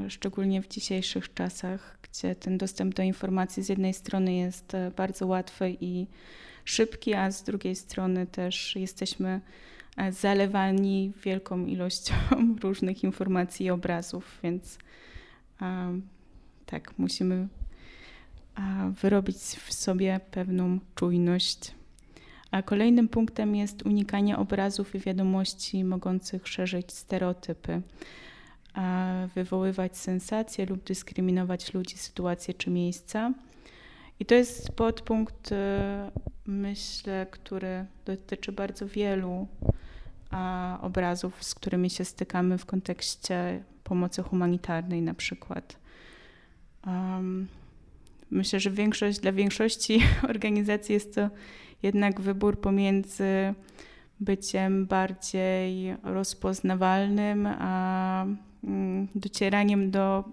szczególnie 0.08 0.62
w 0.62 0.68
dzisiejszych 0.68 1.34
czasach, 1.34 1.98
gdzie 2.02 2.34
ten 2.34 2.58
dostęp 2.58 2.94
do 2.94 3.02
informacji 3.02 3.62
z 3.62 3.68
jednej 3.68 3.94
strony 3.94 4.34
jest 4.34 4.74
e, 4.74 4.90
bardzo 4.96 5.26
łatwy 5.26 5.76
i 5.80 6.06
szybki, 6.64 7.14
a 7.14 7.30
z 7.30 7.42
drugiej 7.42 7.76
strony 7.76 8.26
też 8.26 8.76
jesteśmy 8.76 9.40
e, 9.96 10.12
zalewani 10.12 11.12
wielką 11.24 11.66
ilością 11.66 12.14
różnych 12.62 13.04
informacji 13.04 13.66
i 13.66 13.70
obrazów, 13.70 14.38
więc 14.42 14.78
tak, 16.66 16.98
musimy 16.98 17.48
wyrobić 19.02 19.36
w 19.36 19.72
sobie 19.72 20.20
pewną 20.30 20.78
czujność. 20.94 21.74
A 22.50 22.62
kolejnym 22.62 23.08
punktem 23.08 23.56
jest 23.56 23.82
unikanie 23.82 24.38
obrazów 24.38 24.94
i 24.94 24.98
wiadomości 24.98 25.84
mogących 25.84 26.48
szerzyć 26.48 26.92
stereotypy 26.92 27.82
wywoływać 29.34 29.96
sensacje 29.96 30.66
lub 30.66 30.84
dyskryminować 30.84 31.74
ludzi, 31.74 31.98
sytuacje 31.98 32.54
czy 32.54 32.70
miejsca. 32.70 33.32
I 34.20 34.26
to 34.26 34.34
jest 34.34 34.72
podpunkt, 34.72 35.52
e, 35.52 36.10
myślę, 36.46 37.26
który 37.30 37.84
dotyczy 38.04 38.52
bardzo 38.52 38.86
wielu 38.88 39.48
obrazów, 40.80 41.44
z 41.44 41.54
którymi 41.54 41.90
się 41.90 42.04
stykamy 42.04 42.58
w 42.58 42.66
kontekście 42.66 43.62
pomocy 43.84 44.22
humanitarnej 44.22 45.02
na 45.02 45.14
przykład. 45.14 45.76
Myślę, 48.30 48.60
że 48.60 48.70
większość, 48.70 49.18
dla 49.18 49.32
większości 49.32 50.02
organizacji 50.30 50.92
jest 50.92 51.14
to 51.14 51.30
jednak 51.82 52.20
wybór 52.20 52.60
pomiędzy 52.60 53.54
byciem 54.20 54.86
bardziej 54.86 55.96
rozpoznawalnym, 56.02 57.46
a 57.46 58.26
Mm, 58.64 59.08
docieraniem 59.14 59.90
do 59.90 60.24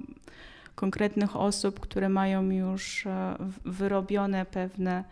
konkretnych 0.76 1.36
osób, 1.36 1.80
które 1.80 2.10
mają 2.10 2.50
już 2.50 3.06
e, 3.06 3.36
wyrobione 3.66 4.46
pewne 4.46 5.04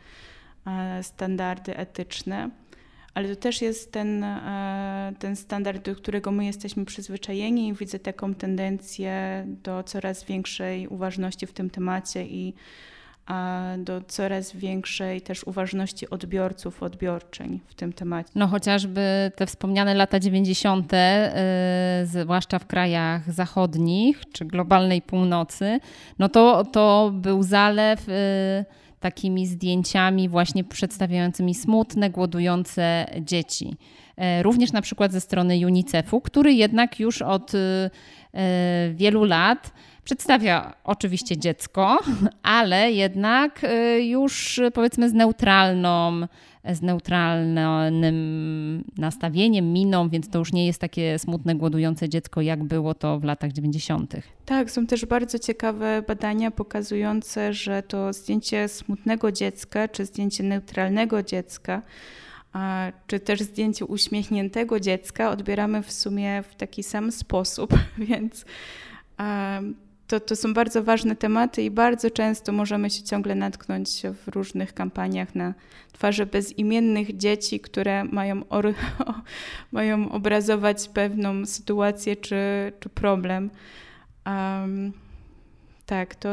e, 0.68 1.04
standardy 1.04 1.78
etyczne, 1.78 2.50
ale 3.14 3.30
to 3.30 3.36
też 3.36 3.62
jest 3.62 3.92
ten, 3.92 4.24
e, 4.24 5.14
ten 5.20 5.36
standard, 5.36 5.86
do 5.86 5.96
którego 5.96 6.32
my 6.32 6.46
jesteśmy 6.46 6.86
przyzwyczajeni 6.86 7.68
i 7.68 7.74
widzę 7.74 8.00
taką 8.00 8.34
tendencję 8.34 9.46
do 9.48 9.84
coraz 9.84 10.24
większej 10.24 10.88
uważności 10.88 11.48
w 11.48 11.54
tym 11.54 11.70
temacie 11.70 12.26
i 12.26 12.54
do 13.78 14.02
coraz 14.08 14.56
większej 14.56 15.22
też 15.22 15.44
uważności 15.44 16.10
odbiorców, 16.10 16.84
odbiorczeń 16.84 17.60
w 17.68 17.74
tym 17.74 17.94
temacie. 17.94 18.30
No 18.36 18.48
chociażby 18.48 19.32
te 19.36 19.46
wspomniane 19.46 19.94
lata 19.94 20.20
90., 20.20 20.92
yy, 20.92 21.00
zwłaszcza 22.06 22.60
w 22.60 22.66
krajach 22.66 23.34
zachodnich 23.34 24.22
czy 24.32 24.46
globalnej 24.46 25.02
północy, 25.02 25.80
no 26.20 26.30
to, 26.30 26.64
to 26.64 27.12
był 27.14 27.44
zalew. 27.44 28.08
Yy, 28.08 28.14
takimi 29.06 29.48
zdjęciami 29.48 30.30
właśnie 30.30 30.64
przedstawiającymi 30.64 31.56
smutne, 31.56 32.10
głodujące 32.10 33.06
dzieci. 33.22 33.78
E, 34.18 34.44
również 34.44 34.72
na 34.72 34.82
przykład 34.82 35.12
ze 35.12 35.22
strony 35.22 35.68
UNICEF-u, 35.68 36.22
który 36.22 36.54
jednak 36.54 37.00
już 37.00 37.22
od 37.22 37.56
e, 37.56 37.90
wielu 38.94 39.24
lat 39.24 39.72
przedstawia 40.04 40.74
oczywiście 40.84 41.38
dziecko, 41.38 42.00
ale 42.44 42.92
jednak 42.92 43.64
e, 43.64 44.02
już 44.02 44.62
powiedzmy 44.74 45.10
z 45.10 45.14
neutralną 45.14 46.28
z 46.74 46.82
neutralnym 46.82 48.16
nastawieniem, 48.98 49.74
miną, 49.74 50.10
więc 50.10 50.30
to 50.30 50.40
już 50.40 50.54
nie 50.54 50.68
jest 50.68 50.82
takie 50.82 51.20
smutne, 51.20 51.56
głodujące 51.56 52.10
dziecko, 52.10 52.42
jak 52.42 52.64
było 52.64 52.94
to 52.94 53.20
w 53.20 53.24
latach 53.24 53.52
90. 53.52 54.16
Tak, 54.46 54.72
są 54.72 54.88
też 54.88 55.06
bardzo 55.06 55.40
ciekawe 55.40 56.04
badania 56.08 56.52
pokazujące, 56.52 57.54
że 57.54 57.84
to 57.84 58.14
zdjęcie 58.14 58.68
smutnego 58.68 59.32
dziecka, 59.32 59.88
czy 59.88 60.06
zdjęcie 60.06 60.44
neutralnego 60.44 61.24
dziecka, 61.24 61.82
czy 63.08 63.20
też 63.20 63.42
zdjęcie 63.42 63.86
uśmiechniętego 63.86 64.80
dziecka 64.80 65.30
odbieramy 65.30 65.84
w 65.84 65.92
sumie 65.92 66.44
w 66.44 66.56
taki 66.56 66.84
sam 66.84 67.12
sposób, 67.12 67.74
więc 67.98 68.46
to, 70.08 70.20
to 70.20 70.36
są 70.36 70.54
bardzo 70.54 70.84
ważne 70.84 71.16
tematy 71.16 71.64
i 71.64 71.72
bardzo 71.72 72.12
często 72.12 72.52
możemy 72.52 72.90
się 72.90 73.04
ciągle 73.04 73.36
natknąć 73.36 74.02
w 74.26 74.28
różnych 74.28 74.74
kampaniach 74.74 75.36
na 75.36 75.54
twarze 75.92 76.26
bezimiennych 76.26 77.18
dzieci, 77.18 77.60
które 77.60 78.04
mają, 78.04 78.42
or, 78.50 78.74
mają 79.72 80.12
obrazować 80.12 80.90
pewną 80.90 81.46
sytuację 81.46 82.16
czy, 82.16 82.72
czy 82.80 82.90
problem. 82.90 83.50
Um, 84.26 84.94
tak, 85.86 86.16
to, 86.16 86.30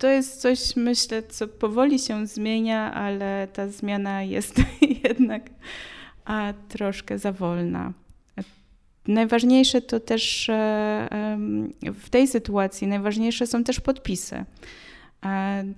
to 0.00 0.08
jest 0.08 0.40
coś, 0.40 0.76
myślę, 0.76 1.22
co 1.22 1.48
powoli 1.48 1.98
się 1.98 2.26
zmienia, 2.26 2.94
ale 2.94 3.48
ta 3.52 3.68
zmiana 3.68 4.22
jest 4.22 4.54
jednak 5.04 5.50
a, 6.24 6.52
troszkę 6.68 7.18
za 7.18 7.32
wolna. 7.32 7.92
Najważniejsze 9.08 9.82
to 9.82 10.00
też 10.00 10.48
e, 10.48 11.08
w 11.94 12.10
tej 12.10 12.28
sytuacji, 12.28 12.86
najważniejsze 12.86 13.46
są 13.46 13.64
też 13.64 13.80
podpisy. 13.80 14.44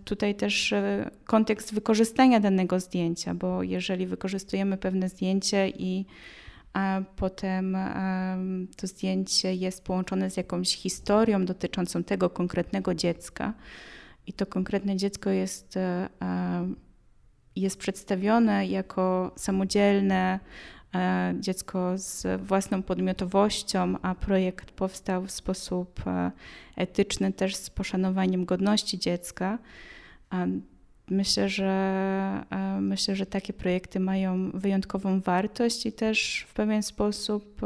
Tutaj 0.04 0.34
też 0.34 0.72
e, 0.72 1.10
kontekst 1.24 1.74
wykorzystania 1.74 2.40
danego 2.40 2.80
zdjęcia, 2.80 3.34
bo 3.34 3.62
jeżeli 3.62 4.06
wykorzystujemy 4.06 4.76
pewne 4.76 5.08
zdjęcie 5.08 5.68
i 5.68 6.04
potem 7.16 7.76
to 8.76 8.86
zdjęcie 8.86 9.54
jest 9.54 9.84
połączone 9.84 10.30
z 10.30 10.36
jakąś 10.36 10.76
historią 10.76 11.44
dotyczącą 11.44 12.04
tego 12.04 12.30
konkretnego 12.30 12.94
dziecka 12.94 13.54
i 14.26 14.32
to 14.32 14.46
konkretne 14.46 14.96
dziecko 14.96 15.30
jest, 15.30 15.76
e, 15.76 16.08
jest 17.56 17.78
przedstawione 17.78 18.66
jako 18.66 19.32
samodzielne, 19.36 20.40
E, 20.94 21.34
dziecko 21.40 21.98
z 21.98 22.42
własną 22.42 22.82
podmiotowością, 22.82 23.94
a 24.02 24.14
projekt 24.14 24.70
powstał 24.70 25.26
w 25.26 25.30
sposób 25.30 26.06
e, 26.06 26.30
etyczny, 26.76 27.32
też 27.32 27.56
z 27.56 27.70
poszanowaniem 27.70 28.44
godności 28.44 28.98
dziecka. 28.98 29.58
Myślę, 31.08 31.48
że 31.48 31.70
e, 32.50 32.80
myślę, 32.80 33.16
że 33.16 33.26
takie 33.26 33.52
projekty 33.52 34.00
mają 34.00 34.50
wyjątkową 34.50 35.20
wartość 35.20 35.86
i 35.86 35.92
też 35.92 36.46
w 36.48 36.54
pewien 36.54 36.82
sposób 36.82 37.60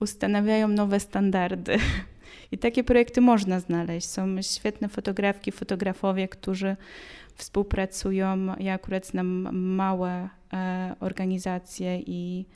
ustanawiają 0.00 0.68
nowe 0.68 1.00
standardy. 1.00 1.78
I 2.52 2.58
takie 2.58 2.84
projekty 2.84 3.20
można 3.20 3.60
znaleźć. 3.60 4.08
Są 4.08 4.42
świetne 4.42 4.88
fotografki, 4.88 5.52
fotografowie, 5.52 6.28
którzy 6.28 6.76
współpracują. 7.34 8.54
Ja 8.58 8.74
akurat 8.74 9.06
znam 9.06 9.56
małe 9.56 10.28
e, 10.52 10.96
organizacje 11.00 12.00
i 12.06 12.46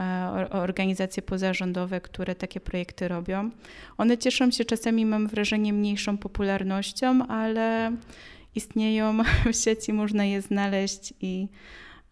e, 0.00 0.48
organizacje 0.50 1.22
pozarządowe, 1.22 2.00
które 2.00 2.34
takie 2.34 2.60
projekty 2.60 3.08
robią. 3.08 3.50
One 3.98 4.18
cieszą 4.18 4.50
się 4.50 4.64
czasami, 4.64 5.06
mam 5.06 5.26
wrażenie, 5.26 5.72
mniejszą 5.72 6.18
popularnością, 6.18 7.26
ale 7.26 7.92
istnieją 8.54 9.18
w 9.52 9.56
sieci, 9.56 9.92
można 9.92 10.24
je 10.24 10.42
znaleźć 10.42 11.14
i 11.20 11.48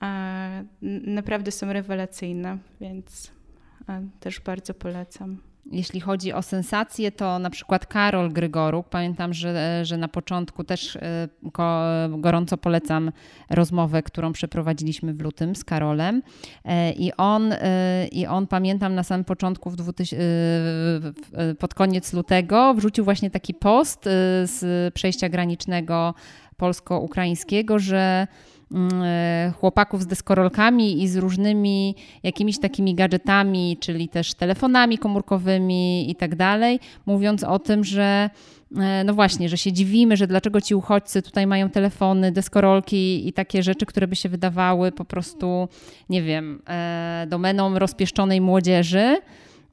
e, 0.03 0.65
naprawdę 1.07 1.51
są 1.51 1.73
rewelacyjne, 1.73 2.59
więc 2.81 3.33
też 4.21 4.41
bardzo 4.41 4.75
polecam. 4.75 5.46
Jeśli 5.73 6.01
chodzi 6.01 6.33
o 6.33 6.43
sensacje, 6.43 7.13
to 7.13 7.39
na 7.39 7.51
przykład 7.51 7.87
Karol 7.87 8.33
Grygoruk, 8.33 8.89
pamiętam, 8.89 9.35
że, 9.35 9.85
że 9.85 9.97
na 9.97 10.09
początku 10.09 10.65
też 10.65 10.97
e, 10.97 11.29
gorąco 12.11 12.57
polecam 12.57 13.13
rozmowę, 13.51 14.03
którą 14.03 14.33
przeprowadziliśmy 14.33 15.15
w 15.15 15.21
lutym 15.21 15.57
z 15.57 15.65
Karolem. 15.65 16.23
E, 16.65 16.93
i 16.93 17.13
on, 17.17 17.53
e, 17.53 18.07
i 18.13 18.27
on 18.27 18.47
pamiętam 18.47 18.95
na 18.95 19.03
samym 19.03 19.25
początku, 19.25 19.71
w 19.71 19.77
2000, 19.77 20.17
pod 21.59 21.75
koniec 21.75 22.13
lutego 22.13 22.75
wrzucił 22.75 23.05
właśnie 23.05 23.31
taki 23.31 23.55
post 23.55 24.05
z 24.45 24.95
przejścia 24.95 25.29
granicznego 25.29 26.15
polsko-ukraińskiego, 26.57 27.79
że 27.79 28.27
chłopaków 29.61 30.03
z 30.03 30.07
deskorolkami 30.07 31.03
i 31.03 31.09
z 31.09 31.17
różnymi 31.17 31.95
jakimiś 32.23 32.61
takimi 32.61 32.95
gadżetami, 32.95 33.77
czyli 33.81 34.09
też 34.09 34.35
telefonami 34.35 34.99
komórkowymi 34.99 36.11
i 36.11 36.15
tak 36.15 36.37
dalej, 36.37 36.81
mówiąc 37.07 37.45
o 37.45 37.59
tym, 37.59 37.85
że 37.85 38.31
e, 38.77 39.05
no 39.05 39.15
właśnie, 39.15 39.49
że 39.49 39.59
się 39.59 39.73
dziwimy, 39.73 40.17
że 40.17 40.27
dlaczego 40.27 40.61
ci 40.61 40.75
uchodźcy 40.75 41.23
tutaj 41.23 41.47
mają 41.47 41.71
telefony, 41.71 42.33
deskorolki 42.33 43.29
i 43.29 43.33
takie 43.33 43.63
rzeczy, 43.63 43.87
które 43.87 44.09
by 44.09 44.17
się 44.17 44.29
wydawały 44.29 44.93
po 44.93 45.05
prostu, 45.05 45.69
nie 46.09 46.23
wiem, 46.23 46.63
e, 46.69 47.27
domeną 47.29 47.79
rozpieszczonej 47.79 48.41
młodzieży. 48.41 49.17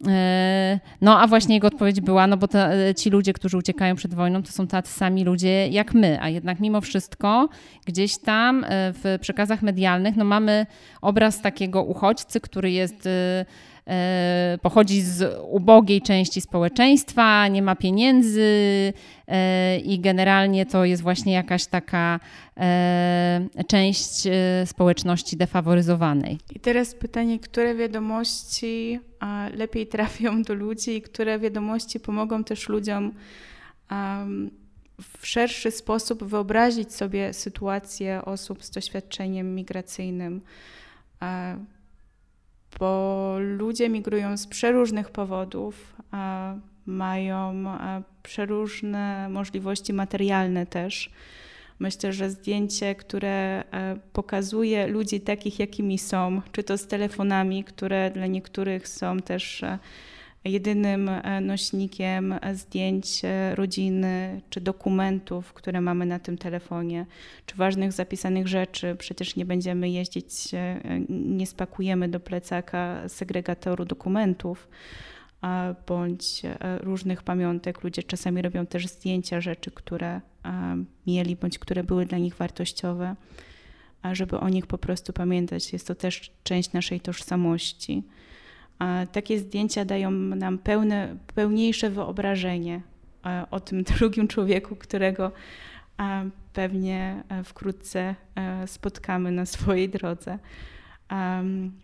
E, 0.07 0.79
no 1.01 1.19
a 1.19 1.27
właśnie 1.27 1.55
jego 1.55 1.67
odpowiedź 1.67 2.01
była, 2.01 2.27
no 2.27 2.37
bo 2.37 2.47
to, 2.47 2.73
e, 2.73 2.95
ci 2.95 3.09
ludzie, 3.09 3.33
którzy 3.33 3.57
uciekają 3.57 3.95
przed 3.95 4.13
wojną, 4.13 4.43
to 4.43 4.51
są 4.51 4.67
tacy 4.67 4.93
sami 4.93 5.23
ludzie 5.23 5.67
jak 5.67 5.93
my, 5.93 6.17
a 6.21 6.29
jednak 6.29 6.59
mimo 6.59 6.81
wszystko 6.81 7.49
gdzieś 7.85 8.17
tam 8.17 8.63
e, 8.63 8.67
w 8.69 9.17
przekazach 9.21 9.61
medialnych 9.61 10.15
no 10.15 10.25
mamy 10.25 10.65
obraz 11.01 11.41
takiego 11.41 11.83
uchodźcy, 11.83 12.39
który 12.39 12.71
jest 12.71 13.09
pochodzi 14.61 15.01
z 15.01 15.39
ubogiej 15.49 16.01
części 16.01 16.41
społeczeństwa, 16.41 17.47
nie 17.47 17.61
ma 17.61 17.75
pieniędzy 17.75 18.93
e, 19.27 19.77
i 19.79 19.99
generalnie 19.99 20.65
to 20.65 20.85
jest 20.85 21.01
właśnie 21.01 21.33
jakaś 21.33 21.65
taka 21.65 22.19
e, 22.57 23.41
część 23.67 24.27
społeczności 24.65 25.37
defaworyzowanej. 25.37 26.37
I 26.55 26.59
teraz 26.59 26.95
pytanie, 26.95 27.39
które 27.39 27.75
wiadomości 27.75 28.99
lepiej 29.53 29.87
trafią 29.87 30.43
do 30.43 30.53
ludzi 30.53 30.91
i 30.95 31.01
które 31.01 31.39
wiadomości 31.39 31.99
pomogą 31.99 32.43
też 32.43 32.69
ludziom 32.69 33.11
w 34.99 35.27
szerszy 35.27 35.71
sposób 35.71 36.23
wyobrazić 36.23 36.93
sobie 36.93 37.33
sytuację 37.33 38.25
osób 38.25 38.63
z 38.63 38.69
doświadczeniem 38.69 39.55
migracyjnym 39.55 40.41
bo 42.79 43.35
ludzie 43.39 43.89
migrują 43.89 44.37
z 44.37 44.47
przeróżnych 44.47 45.09
powodów, 45.09 45.95
mają 46.85 47.65
przeróżne 48.23 49.29
możliwości 49.29 49.93
materialne 49.93 50.65
też. 50.65 51.09
Myślę, 51.79 52.13
że 52.13 52.29
zdjęcie, 52.29 52.95
które 52.95 53.63
e, 53.71 53.97
pokazuje 54.13 54.87
ludzi 54.87 55.21
takich, 55.21 55.59
jakimi 55.59 55.97
są, 55.97 56.41
czy 56.51 56.63
to 56.63 56.77
z 56.77 56.87
telefonami, 56.87 57.63
które 57.63 58.11
dla 58.11 58.27
niektórych 58.27 58.87
są 58.87 59.19
też 59.19 59.63
e, 59.63 59.79
jedynym 60.45 61.09
e, 61.09 61.41
nośnikiem 61.41 62.39
zdjęć 62.53 63.21
e, 63.25 63.55
rodziny 63.55 64.41
czy 64.49 64.61
dokumentów, 64.61 65.53
które 65.53 65.81
mamy 65.81 66.05
na 66.05 66.19
tym 66.19 66.37
telefonie, 66.37 67.05
czy 67.45 67.55
ważnych 67.55 67.91
zapisanych 67.91 68.47
rzeczy. 68.47 68.95
Przecież 68.99 69.35
nie 69.35 69.45
będziemy 69.45 69.89
jeździć, 69.89 70.53
e, 70.53 70.79
nie 71.09 71.47
spakujemy 71.47 72.09
do 72.09 72.19
plecaka 72.19 73.09
segregatoru 73.09 73.85
dokumentów 73.85 74.69
bądź 75.87 76.41
różnych 76.79 77.23
pamiątek. 77.23 77.83
Ludzie 77.83 78.03
czasami 78.03 78.41
robią 78.41 78.65
też 78.65 78.87
zdjęcia 78.87 79.41
rzeczy, 79.41 79.71
które 79.71 80.21
mieli 81.07 81.35
bądź 81.35 81.59
które 81.59 81.83
były 81.83 82.05
dla 82.05 82.17
nich 82.17 82.35
wartościowe. 82.35 83.15
żeby 84.11 84.39
o 84.39 84.49
nich 84.49 84.67
po 84.67 84.77
prostu 84.77 85.13
pamiętać. 85.13 85.73
Jest 85.73 85.87
to 85.87 85.95
też 85.95 86.31
część 86.43 86.73
naszej 86.73 86.99
tożsamości. 86.99 88.03
Takie 89.11 89.39
zdjęcia 89.39 89.85
dają 89.85 90.11
nam 90.11 90.57
pełne, 90.57 91.15
pełniejsze 91.35 91.89
wyobrażenie 91.89 92.81
o 93.51 93.59
tym 93.59 93.83
drugim 93.97 94.27
człowieku, 94.27 94.75
którego 94.75 95.31
pewnie 96.53 97.23
e, 97.29 97.43
wkrótce 97.43 98.15
e, 98.35 98.67
spotkamy 98.67 99.31
na 99.31 99.45
swojej 99.45 99.89
drodze. 99.89 100.39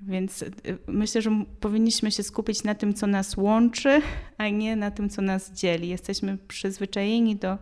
Więc 0.01 0.43
e, 0.43 0.47
myślę, 0.87 1.21
że 1.21 1.43
powinniśmy 1.59 2.11
się 2.11 2.23
skupić 2.23 2.63
na 2.63 2.75
tym, 2.75 2.93
co 2.93 3.07
nas 3.07 3.37
łączy, 3.37 4.01
a 4.37 4.49
nie 4.49 4.75
na 4.75 4.91
tym, 4.91 5.09
co 5.09 5.21
nas 5.21 5.51
dzieli. 5.51 5.89
Jesteśmy 5.89 6.37
przyzwyczajeni 6.47 7.35
do 7.35 7.57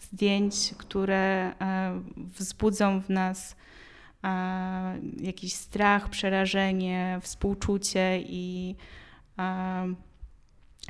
zdjęć, 0.00 0.54
które 0.78 1.52
wzbudzą 2.38 3.00
w 3.00 3.08
nas 3.08 3.56
jakiś 5.20 5.54
strach, 5.54 6.08
przerażenie, 6.08 7.18
współczucie 7.22 8.20
i 8.20 8.76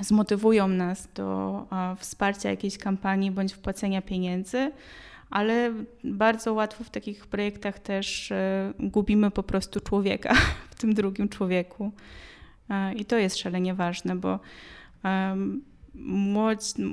zmotywują 0.01 0.69
nas 0.69 1.09
do 1.15 1.67
wsparcia 1.99 2.51
jakiejś 2.51 2.79
kampanii 2.79 3.31
bądź 3.31 3.53
wpłacenia 3.53 4.03
pieniędzy, 4.03 4.73
ale 5.31 5.73
bardzo 6.05 6.53
łatwo 6.55 6.85
w 6.85 6.91
takich 6.91 7.27
projektach 7.27 7.79
też 7.79 8.33
e, 8.33 8.73
gubimy 8.79 9.31
po 9.31 9.43
prostu 9.43 9.81
człowieka 9.81 10.35
w 10.71 10.75
tym 10.75 10.95
drugim 10.95 11.29
człowieku. 11.29 11.93
E, 12.71 12.95
I 12.95 13.05
to 13.05 13.17
jest 13.17 13.39
szalenie 13.39 13.75
ważne, 13.75 14.17
bo 14.17 14.41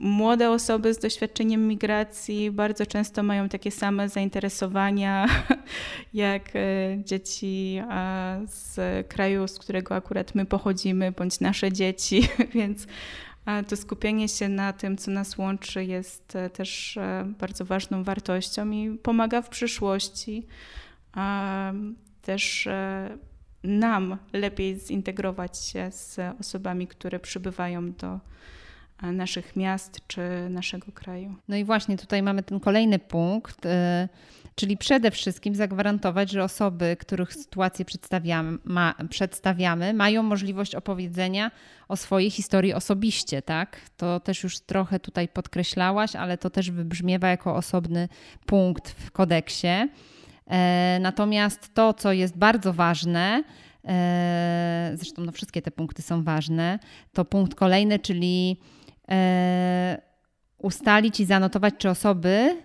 młode 0.01 0.49
osoby 0.49 0.93
z 0.93 0.99
doświadczeniem 0.99 1.67
migracji 1.67 2.51
bardzo 2.51 2.85
często 2.85 3.23
mają 3.23 3.49
takie 3.49 3.71
same 3.71 4.09
zainteresowania 4.09 5.27
jak 6.13 6.55
e, 6.55 6.59
dzieci 7.05 7.81
z 8.45 9.07
kraju, 9.07 9.47
z 9.47 9.59
którego 9.59 9.95
akurat 9.95 10.35
my 10.35 10.45
pochodzimy, 10.45 11.11
bądź 11.11 11.39
nasze 11.39 11.71
dzieci, 11.71 12.27
więc 12.55 12.87
to 13.67 13.75
skupienie 13.75 14.27
się 14.27 14.49
na 14.49 14.73
tym, 14.73 14.97
co 14.97 15.11
nas 15.11 15.37
łączy, 15.37 15.85
jest 15.85 16.35
e, 16.35 16.49
też 16.49 16.97
e, 16.97 17.33
bardzo 17.39 17.65
ważną 17.65 18.03
wartością 18.03 18.71
i 18.71 18.97
pomaga 18.97 19.41
w 19.41 19.49
przyszłości 19.49 20.47
też 22.21 22.67
nam 23.63 24.17
lepiej 24.33 24.79
zintegrować 24.79 25.57
się 25.57 25.91
z 25.91 26.19
osobami, 26.39 26.87
które 26.87 27.19
przybywają 27.19 27.91
do 27.91 28.19
naszych 29.01 29.55
miast 29.55 30.01
czy 30.07 30.21
naszego 30.49 30.91
kraju. 30.91 31.35
No 31.47 31.55
i 31.55 31.63
właśnie 31.63 31.97
tutaj 31.97 32.23
mamy 32.23 32.43
ten 32.43 32.59
kolejny 32.59 32.99
punkt, 32.99 33.65
y, 33.65 33.69
czyli 34.55 34.77
przede 34.77 35.11
wszystkim 35.11 35.55
zagwarantować, 35.55 36.31
że 36.31 36.43
osoby, 36.43 36.97
których 36.99 37.33
sytuację 37.33 37.85
przedstawiamy, 37.85 38.57
ma, 38.63 38.95
przedstawiamy, 39.09 39.93
mają 39.93 40.23
możliwość 40.23 40.75
opowiedzenia 40.75 41.51
o 41.87 41.97
swojej 41.97 42.29
historii 42.29 42.73
osobiście, 42.73 43.41
tak? 43.41 43.81
To 43.97 44.19
też 44.19 44.43
już 44.43 44.59
trochę 44.59 44.99
tutaj 44.99 45.27
podkreślałaś, 45.27 46.15
ale 46.15 46.37
to 46.37 46.49
też 46.49 46.71
wybrzmiewa 46.71 47.27
jako 47.27 47.55
osobny 47.55 48.09
punkt 48.45 48.89
w 48.89 49.11
kodeksie. 49.11 49.67
E, 50.47 50.97
natomiast 51.01 51.73
to, 51.73 51.93
co 51.93 52.11
jest 52.13 52.37
bardzo 52.37 52.73
ważne, 52.73 53.43
e, 53.85 54.91
zresztą 54.95 55.23
no 55.23 55.31
wszystkie 55.31 55.61
te 55.61 55.71
punkty 55.71 56.01
są 56.01 56.23
ważne, 56.23 56.79
to 57.13 57.25
punkt 57.25 57.55
kolejny, 57.55 57.99
czyli 57.99 58.57
ustalić 60.57 61.19
i 61.19 61.25
zanotować, 61.25 61.73
czy 61.77 61.89
osoby, 61.89 62.57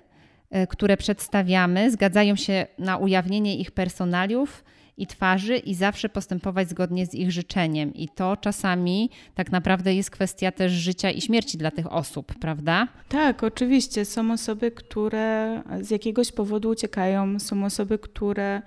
e, 0.50 0.66
które 0.66 0.96
przedstawiamy, 0.96 1.90
zgadzają 1.90 2.37
się 2.37 2.66
na 2.78 2.96
ujawnienie 2.96 3.57
ich 3.57 3.70
personaliów 3.70 4.64
i 4.96 5.07
twarzy 5.07 5.57
i 5.57 5.74
zawsze 5.74 6.09
postępować 6.09 6.68
zgodnie 6.68 7.07
z 7.07 7.14
ich 7.14 7.33
życzeniem. 7.33 7.94
I 7.94 8.09
to 8.09 8.37
czasami 8.37 9.11
tak 9.35 9.52
naprawdę 9.52 9.94
jest 9.94 10.11
kwestia 10.11 10.52
też 10.52 10.72
życia 10.72 11.11
i 11.11 11.20
śmierci 11.20 11.59
dla 11.59 11.70
tych 11.70 11.92
osób, 11.92 12.35
prawda? 12.40 12.88
Tak, 13.09 13.44
oczywiście. 13.44 14.04
Są 14.04 14.33
osoby, 14.33 14.70
które 14.70 15.62
z 15.80 15.90
jakiegoś 15.90 16.33
powodu 16.33 16.70
uciekają, 16.70 17.38
są 17.38 17.64
osoby, 17.64 17.98
które 17.98 18.62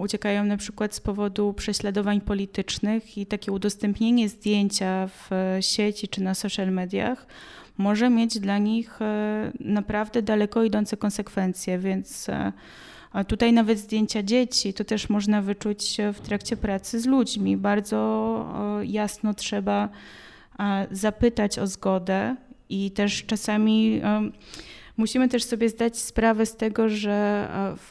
uciekają 0.00 0.44
na 0.44 0.56
przykład 0.56 0.94
z 0.94 1.00
powodu 1.00 1.52
prześladowań 1.52 2.20
politycznych 2.20 3.18
i 3.18 3.26
takie 3.26 3.52
udostępnienie 3.52 4.28
zdjęcia 4.28 5.08
w 5.08 5.30
sieci 5.60 6.08
czy 6.08 6.22
na 6.22 6.34
social 6.34 6.72
mediach 6.72 7.26
może 7.78 8.10
mieć 8.10 8.38
dla 8.38 8.58
nich 8.58 9.02
e, 9.02 9.52
naprawdę 9.60 10.22
daleko 10.22 10.64
idące 10.64 10.96
konsekwencje, 10.96 11.78
więc 11.78 12.28
e, 12.28 12.52
tutaj 13.26 13.52
nawet 13.52 13.78
zdjęcia 13.78 14.22
dzieci 14.22 14.74
to 14.74 14.84
też 14.84 15.08
można 15.08 15.42
wyczuć 15.42 15.96
w 16.14 16.20
trakcie 16.20 16.56
pracy 16.56 17.00
z 17.00 17.06
ludźmi. 17.06 17.56
Bardzo 17.56 18.46
jasno 18.84 19.34
trzeba 19.34 19.88
zapytać 20.90 21.58
o 21.58 21.66
zgodę 21.66 22.36
i 22.68 22.90
też 22.90 23.24
czasami 23.26 24.00
Musimy 24.96 25.28
też 25.28 25.44
sobie 25.44 25.68
zdać 25.68 25.98
sprawę 25.98 26.46
z 26.46 26.56
tego, 26.56 26.88
że 26.88 27.48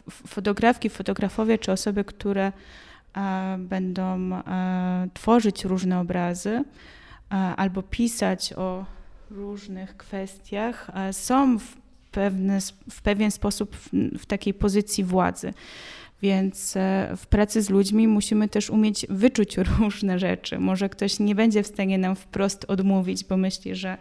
fotografki, 0.10 0.90
fotografowie 0.90 1.58
czy 1.58 1.72
osoby, 1.72 2.04
które 2.04 2.52
będą 3.58 4.42
tworzyć 5.14 5.66
różne 5.66 6.00
obrazy 6.00 6.64
albo 7.58 7.84
pisać 7.84 8.54
o 8.54 8.86
różnych 9.30 9.98
kwestiach, 9.98 10.92
są 11.12 11.60
w, 11.60 11.76
pewny, 12.12 12.60
w 12.92 13.02
pewien 13.02 13.32
sposób 13.32 13.76
w, 13.76 13.90
w 14.20 14.26
takiej 14.26 14.54
pozycji 14.54 15.04
władzy. 15.04 15.54
Więc 16.22 16.78
e, 16.78 17.14
w 17.18 17.28
pracy 17.28 17.62
z 17.62 17.70
ludźmi 17.70 18.08
musimy 18.08 18.50
też 18.50 18.70
umieć 18.70 19.06
wyczuć 19.10 19.58
różne 19.80 20.20
rzeczy. 20.20 20.60
Może 20.60 20.90
ktoś 20.90 21.20
nie 21.20 21.36
będzie 21.36 21.64
w 21.64 21.68
stanie 21.68 21.98
nam 21.98 22.16
wprost 22.16 22.66
odmówić, 22.68 23.24
bo 23.24 23.38
myśli, 23.38 23.76
że 23.76 23.98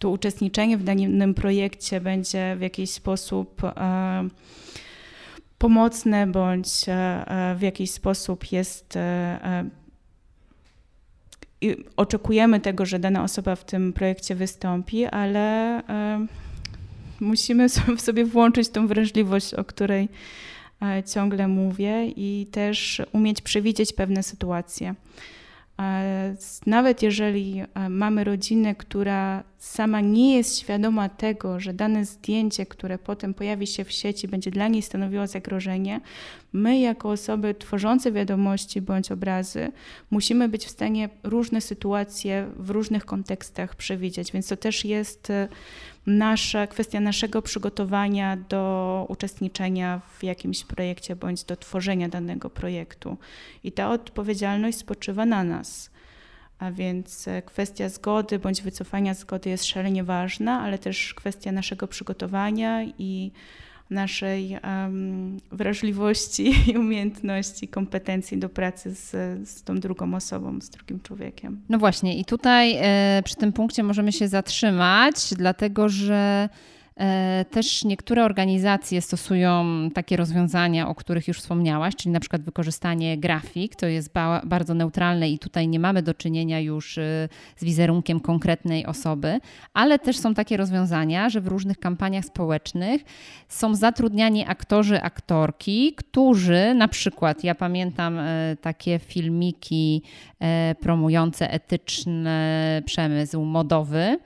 to 0.00 0.10
uczestniczenie 0.10 0.78
w 0.78 0.84
danym 0.84 1.34
projekcie 1.34 2.00
będzie 2.00 2.56
w 2.56 2.60
jakiś 2.60 2.90
sposób 2.90 3.64
e, 3.64 4.28
pomocne 5.58 6.26
bądź 6.26 6.68
e, 6.88 7.54
w 7.58 7.62
jakiś 7.62 7.90
sposób 7.90 8.52
jest 8.52 8.98
oczekujemy 11.96 12.60
tego, 12.60 12.86
że 12.86 12.98
dana 12.98 13.22
osoba 13.22 13.56
w 13.56 13.64
tym 13.64 13.92
projekcie 13.92 14.34
wystąpi, 14.34 15.06
ale 15.06 15.82
musimy 17.20 17.68
w 17.96 18.00
sobie 18.00 18.24
włączyć 18.24 18.68
tą 18.68 18.86
wrażliwość, 18.86 19.54
o 19.54 19.64
której 19.64 20.08
E, 20.82 21.02
ciągle 21.02 21.48
mówię 21.48 22.06
i 22.06 22.46
też 22.50 23.02
umieć 23.12 23.40
przewidzieć 23.40 23.92
pewne 23.92 24.22
sytuacje. 24.22 24.94
E, 25.80 26.34
nawet 26.66 27.02
jeżeli 27.02 27.62
e, 27.74 27.88
mamy 27.88 28.24
rodzinę, 28.24 28.74
która 28.74 29.44
sama 29.58 30.00
nie 30.00 30.36
jest 30.36 30.58
świadoma 30.58 31.08
tego, 31.08 31.60
że 31.60 31.74
dane 31.74 32.04
zdjęcie, 32.04 32.66
które 32.66 32.98
potem 32.98 33.34
pojawi 33.34 33.66
się 33.66 33.84
w 33.84 33.92
sieci, 33.92 34.28
będzie 34.28 34.50
dla 34.50 34.68
niej 34.68 34.82
stanowiło 34.82 35.26
zagrożenie, 35.26 36.00
my, 36.52 36.80
jako 36.80 37.10
osoby 37.10 37.54
tworzące 37.54 38.12
wiadomości 38.12 38.80
bądź 38.80 39.12
obrazy, 39.12 39.72
musimy 40.10 40.48
być 40.48 40.66
w 40.66 40.70
stanie 40.70 41.08
różne 41.22 41.60
sytuacje 41.60 42.46
w 42.56 42.70
różnych 42.70 43.04
kontekstach 43.04 43.76
przewidzieć. 43.76 44.32
Więc 44.32 44.48
to 44.48 44.56
też 44.56 44.84
jest 44.84 45.32
nasza, 46.10 46.66
kwestia 46.66 47.00
naszego 47.00 47.42
przygotowania 47.42 48.36
do 48.36 49.06
uczestniczenia 49.08 50.00
w 50.18 50.24
jakimś 50.24 50.64
projekcie 50.64 51.16
bądź 51.16 51.44
do 51.44 51.56
tworzenia 51.56 52.08
danego 52.08 52.50
projektu. 52.50 53.16
I 53.64 53.72
ta 53.72 53.90
odpowiedzialność 53.90 54.78
spoczywa 54.78 55.26
na 55.26 55.44
nas. 55.44 55.90
A 56.58 56.70
więc 56.70 57.28
e, 57.28 57.42
kwestia 57.42 57.88
zgody 57.88 58.38
bądź 58.38 58.62
wycofania 58.62 59.14
zgody 59.14 59.50
jest 59.50 59.64
szalenie 59.64 60.04
ważna, 60.04 60.60
ale 60.60 60.78
też 60.78 61.14
kwestia 61.14 61.52
naszego 61.52 61.88
przygotowania 61.88 62.84
i 62.98 63.32
naszej 63.90 64.58
um, 64.64 65.40
wrażliwości 65.52 66.54
i 66.72 66.78
umiejętności, 66.78 67.68
kompetencji 67.68 68.38
do 68.38 68.48
pracy 68.48 68.94
z, 68.94 69.10
z 69.48 69.62
tą 69.62 69.80
drugą 69.80 70.14
osobą, 70.14 70.60
z 70.60 70.70
drugim 70.70 71.00
człowiekiem. 71.00 71.60
No 71.68 71.78
właśnie, 71.78 72.18
i 72.18 72.24
tutaj 72.24 72.76
e, 72.80 73.22
przy 73.24 73.36
tym 73.36 73.52
punkcie 73.52 73.82
możemy 73.82 74.12
się 74.12 74.28
zatrzymać, 74.28 75.34
dlatego 75.36 75.88
że 75.88 76.48
też 77.50 77.84
niektóre 77.84 78.24
organizacje 78.24 79.00
stosują 79.00 79.64
takie 79.94 80.16
rozwiązania, 80.16 80.88
o 80.88 80.94
których 80.94 81.28
już 81.28 81.38
wspomniałaś, 81.38 81.96
czyli 81.96 82.12
na 82.12 82.20
przykład 82.20 82.42
wykorzystanie 82.42 83.18
grafik, 83.18 83.76
to 83.76 83.86
jest 83.86 84.12
ba 84.12 84.42
bardzo 84.44 84.74
neutralne 84.74 85.30
i 85.30 85.38
tutaj 85.38 85.68
nie 85.68 85.78
mamy 85.78 86.02
do 86.02 86.14
czynienia 86.14 86.60
już 86.60 86.98
e, 86.98 87.28
z 87.56 87.64
wizerunkiem 87.64 88.20
konkretnej 88.20 88.86
osoby, 88.86 89.40
ale 89.74 89.98
też 89.98 90.18
są 90.18 90.34
takie 90.34 90.56
rozwiązania, 90.56 91.28
że 91.28 91.40
w 91.40 91.46
różnych 91.46 91.78
kampaniach 91.78 92.24
społecznych 92.24 93.02
są 93.48 93.74
zatrudniani 93.74 94.44
aktorzy, 94.46 95.02
aktorki, 95.02 95.94
którzy 95.96 96.74
na 96.74 96.88
przykład, 96.88 97.44
ja 97.44 97.54
pamiętam 97.54 98.18
e, 98.18 98.56
takie 98.60 98.98
filmiki 98.98 100.02
promujące 100.80 101.50
etyczny 101.50 102.30
przemysł 102.86 103.44
modowy 103.44 104.18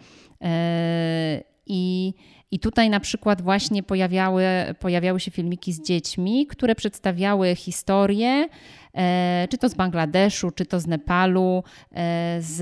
i 1.67 2.15
I 2.55 2.59
tutaj 2.59 2.91
na 2.91 3.01
przykład 3.01 3.43
właśnie 3.43 3.83
pojawiały, 3.83 4.45
pojawiały 4.81 5.21
się 5.21 5.31
filmiki 5.31 5.73
z 5.73 5.83
dziećmi, 5.83 6.47
które 6.47 6.75
przedstawiały 6.75 7.55
historię, 7.55 8.49
e, 8.95 9.49
czy 9.51 9.59
to 9.59 9.69
z 9.69 9.75
Bangladeszu, 9.75 10.51
czy 10.51 10.67
to 10.67 10.81
z 10.81 10.87
Nepalu, 10.87 11.63
e, 11.93 12.37
z, 12.41 12.57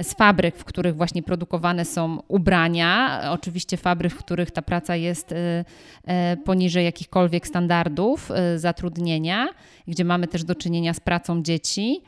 z 0.00 0.14
fabryk, 0.14 0.56
w 0.56 0.64
których 0.64 0.96
właśnie 0.96 1.22
produkowane 1.22 1.84
są 1.84 2.22
ubrania. 2.28 3.20
Oczywiście 3.30 3.76
fabryk, 3.76 4.12
w 4.12 4.18
których 4.18 4.50
ta 4.50 4.62
praca 4.62 4.96
jest 4.96 5.32
e, 5.32 6.36
poniżej 6.44 6.84
jakichkolwiek 6.84 7.46
standardów 7.46 8.30
zatrudnienia, 8.56 9.48
gdzie 9.88 10.04
mamy 10.04 10.26
też 10.26 10.44
do 10.44 10.54
czynienia 10.54 10.94
z 10.94 11.00
pracą 11.00 11.42
dzieci. 11.42 12.02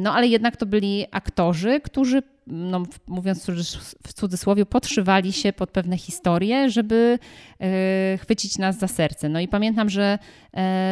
No 0.00 0.14
ale 0.14 0.26
jednak 0.26 0.56
to 0.56 0.66
byli 0.66 1.06
aktorzy, 1.10 1.80
którzy 1.80 2.22
no, 2.46 2.82
mówiąc 3.06 3.46
w 4.06 4.12
cudzysłowie, 4.12 4.66
podszywali 4.66 5.32
się 5.32 5.52
pod 5.52 5.70
pewne 5.70 5.98
historie, 5.98 6.70
żeby 6.70 7.18
e, 7.60 8.18
chwycić 8.18 8.58
nas 8.58 8.78
za 8.78 8.88
serce. 8.88 9.28
No 9.28 9.40
i 9.40 9.48
pamiętam, 9.48 9.90
że, 9.90 10.18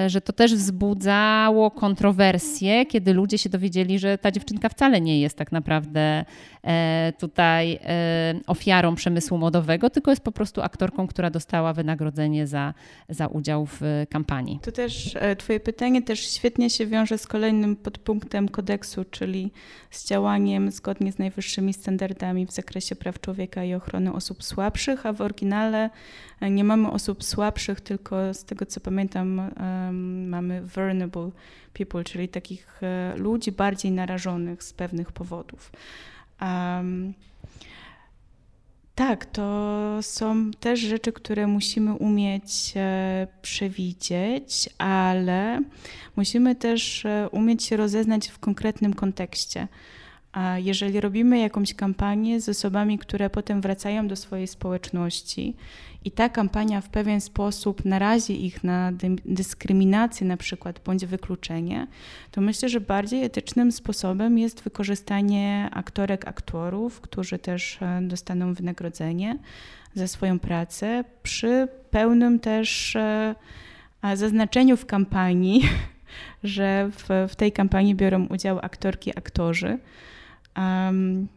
że 0.07 0.20
to 0.20 0.33
też 0.33 0.55
wzbudzało 0.55 1.70
kontrowersje, 1.70 2.87
kiedy 2.87 3.12
ludzie 3.12 3.38
się 3.38 3.51
dowiedzieli, 3.51 3.98
że 3.98 4.18
ta 4.18 4.31
dziewczynka 4.31 4.68
wcale 4.68 5.01
nie 5.01 5.20
jest 5.20 5.37
tak 5.37 5.53
naprawdę 5.53 6.25
e, 6.64 7.12
tutaj 7.18 7.79
ofiarą 8.46 8.94
przemysłu 8.94 9.38
modowego, 9.38 9.90
tylko 9.90 10.11
jest 10.11 10.22
po 10.22 10.33
prostu 10.33 10.62
aktorką, 10.62 11.07
która 11.07 11.31
dostała 11.31 11.72
wynagrodzenie 11.72 12.46
za, 12.46 12.75
za 13.09 13.27
udział 13.27 13.66
w 13.66 13.81
kampanii. 14.11 14.59
To 14.62 14.72
też 14.72 15.16
Twoje 15.38 15.61
pytanie 15.61 16.03
też 16.03 16.20
świetnie 16.20 16.70
się 16.70 16.87
wiąże 16.87 17.18
z 17.18 17.27
kolejnym 17.27 17.77
podpunktem 17.77 18.48
kodeksu, 18.48 19.05
czyli 19.11 19.53
z 19.90 20.07
działaniem 20.07 20.70
zgodnie 20.70 21.12
z 21.12 21.18
najwyższymi 21.18 21.72
standardami 21.72 22.46
w 22.46 22.51
zakresie 22.51 22.96
praw 22.96 23.20
człowieka 23.20 23.64
i 23.64 23.75
ochrony 23.75 24.12
osób 24.12 24.44
słabszych, 24.44 25.07
a 25.07 25.12
w 25.12 25.20
oryginale 25.20 25.90
e, 26.40 26.51
nie 26.51 26.64
mamy 26.64 26.90
osób 26.90 27.25
słabszych, 27.25 27.81
tylko 27.81 28.35
z 28.35 28.44
tego 28.44 28.66
co 28.66 28.81
pamiętam 28.81 29.51
mamy 30.26 30.62
vulnerable 30.62 31.30
people, 31.72 32.04
czyli 32.04 32.28
takich 32.28 32.82
e, 32.82 33.14
ludzi 33.16 33.52
bardziej 33.52 33.92
narażonych 33.92 34.62
z 34.62 34.72
pewnych 34.72 35.12
powodów. 35.12 35.72
Um, 36.40 37.14
tak, 38.94 39.26
to 39.26 39.98
są 40.02 40.50
też 40.50 40.80
rzeczy, 40.80 41.12
które 41.12 41.46
musimy 41.46 41.94
umieć 41.94 42.72
e, 42.76 43.26
przewidzieć, 43.42 44.68
ale 44.78 45.62
musimy 46.16 46.54
też 46.54 47.06
umieć 47.30 47.64
się 47.64 47.76
rozeznać 47.76 48.28
w 48.28 48.38
konkretnym 48.38 48.94
kontekście. 48.94 49.68
A 50.32 50.58
jeżeli 50.58 51.00
robimy 51.00 51.38
jakąś 51.38 51.74
kampanię 51.74 52.40
z 52.40 52.48
osobami, 52.48 52.98
które 52.98 53.30
potem 53.30 53.60
wracają 53.60 54.08
do 54.08 54.16
swojej 54.16 54.46
społeczności 54.46 55.56
i 56.04 56.10
ta 56.10 56.28
kampania 56.28 56.80
w 56.80 56.88
pewien 56.88 57.20
sposób 57.20 57.84
narazi 57.84 58.46
ich 58.46 58.64
na 58.64 58.92
dyskryminację 59.24 60.26
na 60.26 60.36
przykład 60.36 60.80
bądź 60.84 61.06
wykluczenie, 61.06 61.86
to 62.30 62.40
myślę, 62.40 62.68
że 62.68 62.80
bardziej 62.80 63.24
etycznym 63.24 63.72
sposobem 63.72 64.38
jest 64.38 64.62
wykorzystanie 64.62 65.68
aktorek, 65.72 66.28
aktorów, 66.28 67.00
którzy 67.00 67.38
też 67.38 67.78
e, 67.82 68.00
dostaną 68.02 68.54
wynagrodzenie 68.54 69.38
za 69.94 70.08
swoją 70.08 70.38
pracę 70.38 71.04
przy 71.22 71.68
pełnym 71.90 72.40
też 72.40 72.96
e, 72.96 73.34
zaznaczeniu 74.14 74.76
w 74.76 74.86
kampanii, 74.86 75.62
że 76.44 76.90
w, 76.92 77.28
w 77.28 77.36
tej 77.36 77.52
kampanii 77.52 77.94
biorą 77.94 78.26
udział 78.26 78.58
aktorki, 78.62 79.18
aktorzy. 79.18 79.78
Um, 80.56 81.28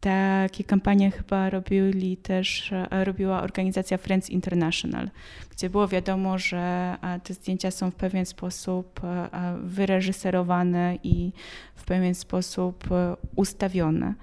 takie 0.00 0.64
kampanie 0.64 1.10
chyba 1.10 1.50
robili 1.50 2.16
też, 2.16 2.72
e, 2.72 3.04
robiła 3.04 3.42
organizacja 3.42 3.98
Friends 3.98 4.30
International, 4.30 5.10
gdzie 5.50 5.70
było 5.70 5.88
wiadomo, 5.88 6.38
że 6.38 6.96
e, 7.02 7.20
te 7.20 7.34
zdjęcia 7.34 7.70
są 7.70 7.90
w 7.90 7.94
pewien 7.94 8.26
sposób 8.26 9.00
e, 9.04 9.28
wyreżyserowane 9.62 10.98
i 11.02 11.32
w 11.74 11.84
pewien 11.84 12.14
sposób 12.14 12.88
ustawione. 13.36 14.14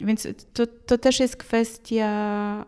Więc 0.00 0.28
to, 0.52 0.66
to 0.66 0.98
też 0.98 1.20
jest 1.20 1.36
kwestia, 1.36 2.64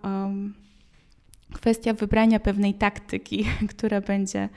kwestia 1.52 1.92
wybrania 1.92 2.40
pewnej 2.40 2.74
taktyki, 2.74 3.44
która 3.76 4.00
będzie 4.00 4.48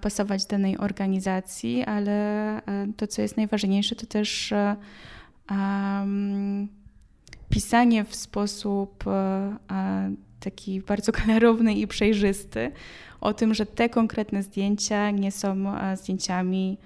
pasować 0.00 0.46
danej 0.46 0.78
organizacji, 0.78 1.84
ale 1.84 2.12
e, 2.56 2.86
to, 2.96 3.06
co 3.06 3.22
jest 3.22 3.36
najważniejsze, 3.36 3.96
to 3.96 4.06
też 4.06 4.54
um, 5.50 6.68
pisanie 7.48 8.04
w 8.04 8.14
sposób 8.14 9.04
taki 10.40 10.80
bardzo 10.80 11.12
klarowny 11.22 11.74
i 11.74 11.86
przejrzysty 11.86 12.72
o 13.20 13.34
tym, 13.34 13.54
że 13.54 13.66
te 13.66 13.88
konkretne 13.88 14.42
zdjęcia 14.42 15.10
nie 15.10 15.32
są 15.32 15.74
zdjęciami 15.94 16.78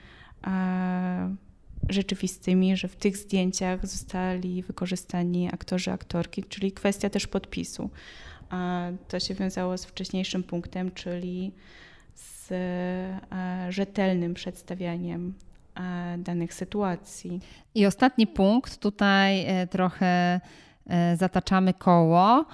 rzeczywistymi, 1.88 2.76
że 2.76 2.88
w 2.88 2.96
tych 2.96 3.16
zdjęciach 3.16 3.86
zostali 3.86 4.62
wykorzystani 4.62 5.48
aktorzy, 5.52 5.92
aktorki, 5.92 6.44
czyli 6.44 6.72
kwestia 6.72 7.10
też 7.10 7.26
podpisu. 7.26 7.90
To 9.08 9.20
się 9.20 9.34
wiązało 9.34 9.78
z 9.78 9.84
wcześniejszym 9.84 10.42
punktem, 10.42 10.90
czyli 10.90 11.52
z 12.16 12.52
e, 12.52 13.72
rzetelnym 13.72 14.34
przedstawianiem 14.34 15.34
e, 15.74 16.18
danych 16.18 16.54
sytuacji. 16.54 17.40
I 17.74 17.86
ostatni 17.86 18.26
punkt, 18.26 18.78
tutaj 18.78 19.44
e, 19.46 19.66
trochę 19.66 20.40
zataczamy 21.14 21.74
koło 21.74 22.44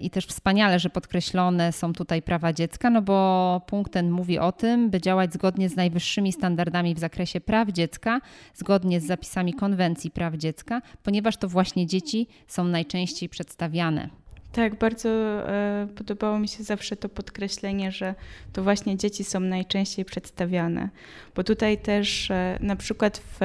i 0.00 0.10
też 0.10 0.26
wspaniale, 0.26 0.78
że 0.78 0.90
podkreślone 0.90 1.72
są 1.72 1.92
tutaj 1.92 2.22
prawa 2.22 2.52
dziecka, 2.52 2.90
no 2.90 3.02
bo 3.02 3.60
punkt 3.66 3.92
ten 3.92 4.10
mówi 4.10 4.38
o 4.38 4.52
tym, 4.52 4.90
by 4.90 5.00
działać 5.00 5.32
zgodnie 5.32 5.68
z 5.68 5.76
najwyższymi 5.76 6.32
standardami 6.32 6.94
w 6.94 6.98
zakresie 6.98 7.40
praw 7.40 7.68
dziecka, 7.68 8.20
zgodnie 8.54 9.00
z 9.00 9.06
zapisami 9.06 9.54
konwencji 9.54 10.10
praw 10.10 10.34
dziecka, 10.34 10.82
ponieważ 11.02 11.36
to 11.36 11.48
właśnie 11.48 11.86
dzieci 11.86 12.26
są 12.46 12.64
najczęściej 12.64 13.28
przedstawiane. 13.28 14.08
Tak, 14.52 14.74
bardzo 14.74 15.08
e, 15.08 15.88
podobało 15.96 16.38
mi 16.38 16.48
się 16.48 16.62
zawsze 16.62 16.96
to 16.96 17.08
podkreślenie, 17.08 17.92
że 17.92 18.14
to 18.52 18.62
właśnie 18.62 18.96
dzieci 18.96 19.24
są 19.24 19.40
najczęściej 19.40 20.04
przedstawiane, 20.04 20.88
bo 21.34 21.44
tutaj 21.44 21.78
też 21.78 22.30
e, 22.30 22.58
na 22.60 22.76
przykład 22.76 23.18
w, 23.18 23.38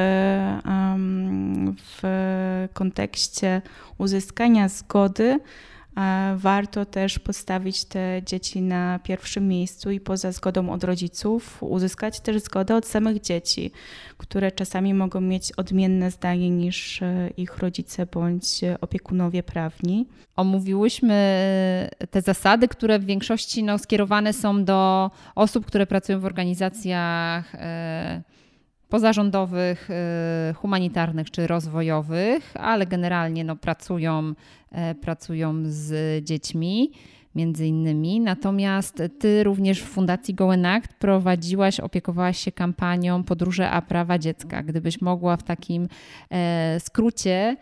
w 1.77 2.03
kontekście 2.73 3.61
uzyskania 3.97 4.69
zgody 4.69 5.39
warto 6.35 6.85
też 6.85 7.19
postawić 7.19 7.85
te 7.85 8.21
dzieci 8.25 8.61
na 8.61 8.99
pierwszym 9.03 9.47
miejscu 9.47 9.91
i 9.91 9.99
poza 9.99 10.31
zgodą 10.31 10.69
od 10.69 10.83
rodziców 10.83 11.63
uzyskać 11.63 12.19
też 12.19 12.41
zgodę 12.41 12.75
od 12.75 12.85
samych 12.85 13.21
dzieci, 13.21 13.71
które 14.17 14.51
czasami 14.51 14.93
mogą 14.93 15.21
mieć 15.21 15.51
odmienne 15.51 16.11
zdanie 16.11 16.49
niż 16.49 17.01
e, 17.01 17.29
ich 17.37 17.57
rodzice 17.57 18.05
bądź 18.05 18.61
opiekunowie 18.81 19.43
prawni. 19.43 20.07
Omówiłyśmy 20.35 21.13
te 22.11 22.21
zasady, 22.21 22.67
które 22.67 22.99
w 22.99 23.05
większości 23.05 23.63
no, 23.63 23.77
skierowane 23.77 24.33
są 24.33 24.65
do 24.65 25.11
osób, 25.35 25.65
które 25.65 25.87
pracują 25.87 26.19
w 26.19 26.25
organizacjach. 26.25 27.55
E, 27.55 28.21
pozarządowych, 28.93 29.89
y, 29.89 30.53
humanitarnych 30.53 31.31
czy 31.31 31.47
rozwojowych, 31.47 32.53
ale 32.57 32.85
generalnie 32.85 33.43
no, 33.43 33.55
pracują, 33.55 34.33
e, 34.71 34.95
pracują 34.95 35.53
z 35.65 36.23
dziećmi 36.25 36.91
między 37.35 37.67
innymi. 37.67 38.19
Natomiast 38.19 39.03
ty 39.19 39.43
również 39.43 39.81
w 39.81 39.85
Fundacji 39.85 40.35
Act 40.65 40.93
prowadziłaś, 40.93 41.79
opiekowałaś 41.79 42.37
się 42.37 42.51
kampanią 42.51 43.23
Podróże 43.23 43.69
a 43.69 43.81
prawa 43.81 44.19
dziecka. 44.19 44.63
Gdybyś 44.63 45.01
mogła 45.01 45.37
w 45.37 45.43
takim 45.43 45.87
e, 46.31 46.79
skrócie 46.79 47.57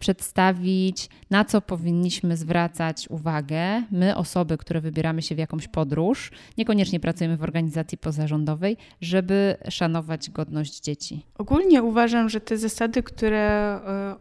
przedstawić, 0.00 1.08
na 1.30 1.44
co 1.44 1.60
powinniśmy 1.60 2.36
zwracać 2.36 3.08
uwagę, 3.10 3.82
my, 3.90 4.16
osoby, 4.16 4.58
które 4.58 4.80
wybieramy 4.80 5.22
się 5.22 5.34
w 5.34 5.38
jakąś 5.38 5.68
podróż, 5.68 6.30
niekoniecznie 6.58 7.00
pracujemy 7.00 7.36
w 7.36 7.42
organizacji 7.42 7.98
pozarządowej, 7.98 8.76
żeby 9.00 9.56
szanować 9.68 10.30
godność 10.30 10.80
dzieci. 10.80 11.26
Ogólnie 11.38 11.82
uważam, 11.82 12.28
że 12.28 12.40
te 12.40 12.58
zasady, 12.58 13.02
które 13.02 13.40
e, 13.40 14.16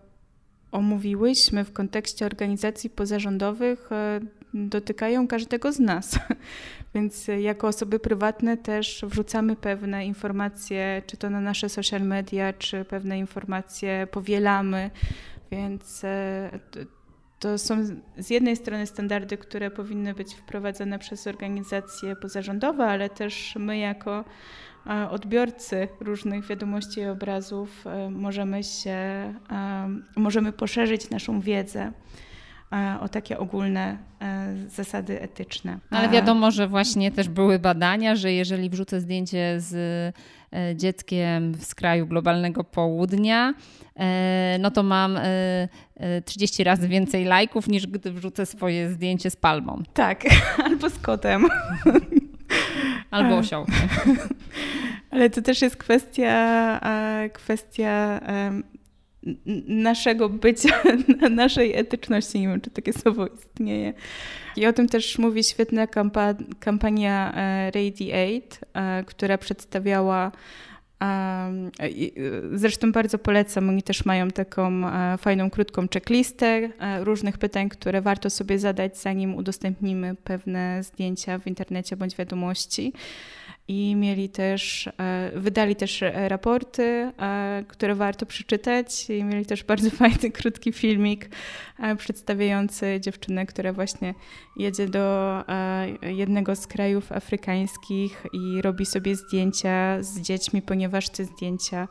omówiłyśmy 0.71 1.63
w 1.65 1.73
kontekście 1.73 2.25
organizacji 2.25 2.89
pozarządowych, 2.89 3.91
e, 3.91 4.19
dotykają 4.53 5.27
każdego 5.27 5.71
z 5.71 5.79
nas. 5.79 6.19
Więc 6.95 7.27
jako 7.39 7.67
osoby 7.67 7.99
prywatne 7.99 8.57
też 8.57 9.05
wrzucamy 9.07 9.55
pewne 9.55 10.05
informacje, 10.05 11.01
czy 11.07 11.17
to 11.17 11.29
na 11.29 11.41
nasze 11.41 11.69
social 11.69 12.01
media, 12.01 12.53
czy 12.53 12.85
pewne 12.85 13.19
informacje 13.19 14.07
powielamy 14.11 14.91
więc 15.55 16.03
e, 16.03 16.59
to 17.39 17.57
są 17.57 17.85
z 18.17 18.29
jednej 18.29 18.55
strony 18.55 18.87
standardy, 18.87 19.37
które 19.37 19.71
powinny 19.71 20.13
być 20.13 20.33
wprowadzone 20.33 20.99
przez 20.99 21.27
organizacje 21.27 22.15
pozarządowe, 22.15 22.85
ale 22.85 23.09
też 23.09 23.55
my 23.55 23.77
jako 23.77 24.25
e, 24.87 25.09
odbiorcy 25.09 25.87
różnych 25.99 26.47
wiadomości 26.47 26.99
i 26.99 27.05
obrazów 27.05 27.87
e, 27.87 28.09
możemy 28.09 28.63
się, 28.63 28.97
możemy 30.15 30.51
poszerzyć 30.51 31.09
naszą 31.09 31.41
wiedzę 31.41 31.91
o 33.01 33.09
takie 33.09 33.37
ogólne 33.37 33.97
zasady 34.67 35.21
etyczne. 35.21 35.79
Ale 35.89 36.09
wiadomo, 36.09 36.51
że 36.51 36.67
właśnie 36.67 37.11
też 37.11 37.29
były 37.29 37.59
badania, 37.59 38.15
że 38.15 38.33
jeżeli 38.33 38.69
wrzucę 38.69 39.01
zdjęcie 39.01 39.55
z 39.57 40.15
dzieckiem 40.75 41.55
z 41.55 41.75
kraju 41.75 42.07
globalnego 42.07 42.63
południa, 42.63 43.53
no 44.59 44.71
to 44.71 44.83
mam 44.83 45.19
30 46.25 46.63
razy 46.63 46.87
więcej 46.87 47.25
lajków 47.25 47.67
niż 47.67 47.87
gdy 47.87 48.11
wrzucę 48.11 48.45
swoje 48.45 48.89
zdjęcie 48.89 49.29
z 49.29 49.35
palmą. 49.35 49.83
Tak, 49.93 50.23
albo 50.65 50.89
z 50.89 50.99
kotem. 50.99 51.47
Albo 53.11 53.37
osioł. 53.37 53.65
Ale 55.11 55.29
to 55.29 55.41
też 55.41 55.61
jest 55.61 55.77
kwestia, 55.77 56.79
kwestia 57.33 58.19
naszego 59.67 60.29
bycia, 60.29 60.69
naszej 61.29 61.73
etyczności. 61.73 62.39
Nie 62.39 62.47
wiem, 62.47 62.61
czy 62.61 62.69
takie 62.69 62.93
słowo 62.93 63.27
istnieje. 63.27 63.93
I 64.55 64.65
o 64.65 64.73
tym 64.73 64.89
też 64.89 65.17
mówi 65.17 65.43
świetna 65.43 65.87
kampa 65.87 66.33
kampania 66.59 67.33
e, 67.35 67.71
Radiate, 67.71 68.57
e, 68.73 69.03
która 69.03 69.37
przedstawiała 69.37 70.31
Zresztą 72.53 72.91
bardzo 72.91 73.17
polecam, 73.17 73.69
oni 73.69 73.83
też 73.83 74.05
mają 74.05 74.31
taką 74.31 74.87
e, 74.87 75.17
fajną, 75.17 75.49
krótką 75.49 75.87
checklistę 75.93 76.69
różnych 76.99 77.37
pytań, 77.37 77.69
które 77.69 78.01
warto 78.01 78.29
sobie 78.29 78.59
zadać, 78.59 78.97
zanim 78.97 79.35
udostępnimy 79.35 80.15
pewne 80.23 80.83
zdjęcia 80.83 81.39
w 81.39 81.47
internecie 81.47 81.97
bądź 81.97 82.15
wiadomości 82.15 82.93
i 83.67 83.95
mieli 83.95 84.29
też, 84.29 84.89
e, 84.97 85.31
wydali 85.35 85.75
też 85.75 86.03
e, 86.03 86.29
raporty, 86.29 86.83
e, 86.83 87.63
które 87.67 87.95
warto 87.95 88.25
przeczytać 88.25 89.09
i 89.09 89.23
mieli 89.23 89.45
też 89.45 89.63
bardzo 89.63 89.89
fajny, 89.99 90.31
krótki 90.31 90.73
filmik 90.73 91.29
przedstawiający 91.97 92.99
dziewczynę, 93.01 93.45
która 93.45 93.73
właśnie 93.73 94.13
jedzie 94.57 94.87
do 94.87 95.43
jednego 96.01 96.55
z 96.55 96.67
krajów 96.67 97.11
afrykańskich 97.11 98.25
i 98.33 98.61
robi 98.61 98.85
sobie 98.85 99.15
zdjęcia 99.15 100.03
z 100.03 100.21
dziećmi, 100.21 100.61
ponieważ 100.61 101.09
te 101.09 101.25
zdjęcia 101.25 101.87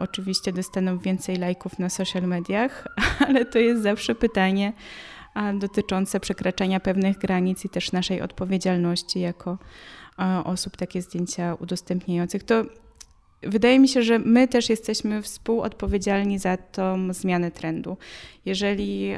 oczywiście 0.00 0.52
dostaną 0.52 0.98
więcej 0.98 1.36
lajków 1.36 1.78
na 1.78 1.88
social 1.88 2.22
mediach, 2.22 2.86
ale 3.28 3.44
to 3.44 3.58
jest 3.58 3.82
zawsze 3.82 4.14
pytanie 4.14 4.72
dotyczące 5.54 6.20
przekraczania 6.20 6.80
pewnych 6.80 7.18
granic 7.18 7.64
i 7.64 7.68
też 7.68 7.92
naszej 7.92 8.20
odpowiedzialności 8.20 9.20
jako 9.20 9.58
osób 10.44 10.76
takie 10.76 11.02
zdjęcia 11.02 11.54
udostępniających, 11.54 12.42
to 12.42 12.64
wydaje 13.42 13.78
mi 13.78 13.88
się, 13.88 14.02
że 14.02 14.18
my 14.18 14.48
też 14.48 14.68
jesteśmy 14.68 15.22
współodpowiedzialni 15.22 16.38
za 16.38 16.56
tą 16.56 17.12
zmianę 17.12 17.50
trendu. 17.50 17.96
Jeżeli 18.44 19.12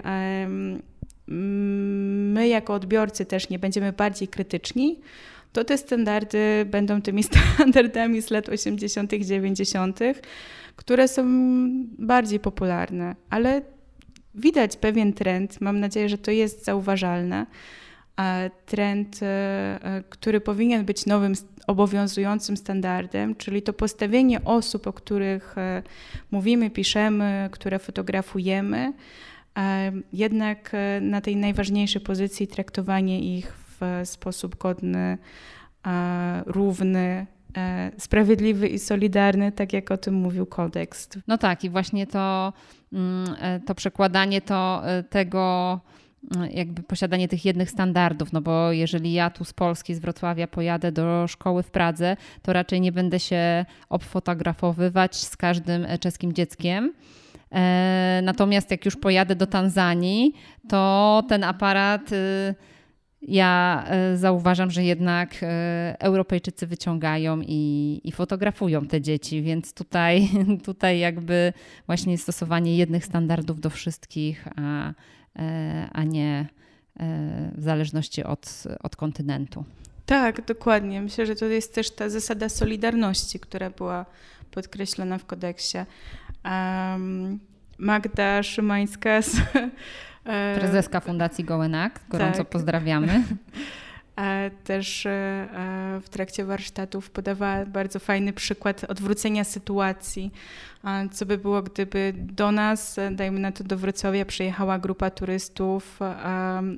my 1.28 2.48
jako 2.48 2.74
odbiorcy 2.74 3.26
też 3.26 3.48
nie 3.48 3.58
będziemy 3.58 3.92
bardziej 3.92 4.28
krytyczni, 4.28 5.00
to 5.52 5.64
te 5.64 5.78
standardy 5.78 6.66
będą 6.70 7.02
tymi 7.02 7.22
standardami 7.54 8.22
z 8.22 8.30
lat 8.30 8.48
80., 8.48 9.12
90., 9.14 10.00
które 10.76 11.08
są 11.08 11.24
bardziej 11.98 12.40
popularne, 12.40 13.16
ale 13.30 13.62
widać 14.34 14.76
pewien 14.76 15.12
trend. 15.12 15.60
Mam 15.60 15.80
nadzieję, 15.80 16.08
że 16.08 16.18
to 16.18 16.30
jest 16.30 16.64
zauważalne 16.64 17.46
trend, 18.66 19.22
e, 19.22 19.26
e, 19.26 20.02
który 20.08 20.40
powinien 20.40 20.84
być 20.84 21.06
nowym, 21.06 21.32
obowiązującym 21.66 22.56
standardem, 22.56 23.34
czyli 23.34 23.62
to 23.62 23.72
postawienie 23.72 24.44
osób, 24.44 24.86
o 24.86 24.92
których 24.92 25.58
e, 25.58 25.82
mówimy, 26.30 26.70
piszemy, 26.70 27.48
które 27.52 27.78
fotografujemy, 27.78 28.92
jednak 30.12 30.72
na 31.00 31.20
tej 31.20 31.36
najważniejszej 31.36 32.00
pozycji 32.00 32.46
traktowanie 32.46 33.38
ich 33.38 33.52
w 33.56 34.00
sposób 34.04 34.58
godny, 34.58 35.18
równy, 36.46 37.26
sprawiedliwy 37.98 38.68
i 38.68 38.78
solidarny, 38.78 39.52
tak 39.52 39.72
jak 39.72 39.90
o 39.90 39.96
tym 39.96 40.14
mówił 40.14 40.46
kodeks. 40.46 41.08
No 41.26 41.38
tak, 41.38 41.64
i 41.64 41.70
właśnie 41.70 42.06
to, 42.06 42.52
mm, 42.92 43.26
to 43.66 43.74
przekładanie 43.74 44.40
to 44.40 44.82
tego 45.10 45.80
jakby 46.50 46.82
posiadanie 46.82 47.28
tych 47.28 47.44
jednych 47.44 47.70
standardów, 47.70 48.32
no 48.32 48.40
bo 48.40 48.72
jeżeli 48.72 49.12
ja 49.12 49.30
tu 49.30 49.44
z 49.44 49.52
Polski, 49.52 49.94
z 49.94 49.98
Wrocławia 49.98 50.46
pojadę 50.46 50.92
do 50.92 51.28
szkoły 51.28 51.62
w 51.62 51.70
Pradze, 51.70 52.16
to 52.42 52.52
raczej 52.52 52.80
nie 52.80 52.92
będę 52.92 53.20
się 53.20 53.64
obfotografowywać 53.88 55.16
z 55.16 55.36
każdym 55.36 55.86
czeskim 56.00 56.32
dzieckiem. 56.32 56.92
E, 57.52 58.20
natomiast 58.24 58.70
jak 58.70 58.84
już 58.84 58.96
pojadę 58.96 59.36
do 59.36 59.46
Tanzanii, 59.46 60.34
to 60.68 61.22
ten 61.28 61.44
aparat 61.44 62.12
y, 62.12 62.54
ja 63.22 63.84
e, 63.86 64.16
zauważam, 64.16 64.70
że 64.70 64.84
jednak 64.84 65.34
e, 65.42 65.96
Europejczycy 66.00 66.66
wyciągają 66.66 67.40
i, 67.46 68.00
i, 68.04 68.12
fotografują 68.12 68.86
te 68.86 69.00
dzieci, 69.00 69.42
więc 69.42 69.74
tutaj, 69.74 70.28
tutaj 70.64 70.98
jakby 70.98 71.52
właśnie 71.86 72.18
stosowanie 72.18 72.76
jednych 72.76 73.04
standardów 73.04 73.60
do 73.60 73.70
wszystkich, 73.70 74.48
a 74.56 74.92
E, 74.92 74.94
a 75.92 76.04
nie 76.04 76.48
e, 77.00 77.50
w 77.54 77.62
zależności 77.62 78.24
od, 78.24 78.64
od 78.82 78.96
kontynentu. 78.96 79.64
Tak, 80.06 80.46
dokładnie. 80.46 81.00
Myślę, 81.02 81.26
że 81.26 81.36
to 81.36 81.46
jest 81.46 81.74
też 81.74 81.90
ta 81.90 82.08
zasada 82.08 82.48
solidarności, 82.48 83.40
która 83.40 83.70
była 83.70 84.06
podkreślona 84.50 85.18
w 85.18 85.26
kodeksie. 85.26 85.78
Um, 86.44 87.38
Magda 87.78 88.42
Szymańska 88.42 89.22
z, 89.22 89.36
e, 90.24 90.56
Prezeska 90.58 91.00
Fundacji 91.00 91.44
Gołenak, 91.44 92.00
gorąco 92.08 92.38
tak. 92.38 92.48
pozdrawiamy. 92.48 93.22
też 94.64 95.06
w 96.02 96.08
trakcie 96.10 96.44
warsztatów 96.44 97.10
podawała 97.10 97.66
bardzo 97.66 97.98
fajny 97.98 98.32
przykład 98.32 98.84
odwrócenia 98.88 99.44
sytuacji 99.44 100.32
co 101.12 101.26
by 101.26 101.38
było, 101.38 101.62
gdyby 101.62 102.12
do 102.16 102.52
nas, 102.52 102.96
dajmy 103.10 103.40
na 103.40 103.52
to 103.52 103.64
do 103.64 103.76
Wrocławia, 103.76 104.24
przyjechała 104.24 104.78
grupa 104.78 105.10
turystów 105.10 105.98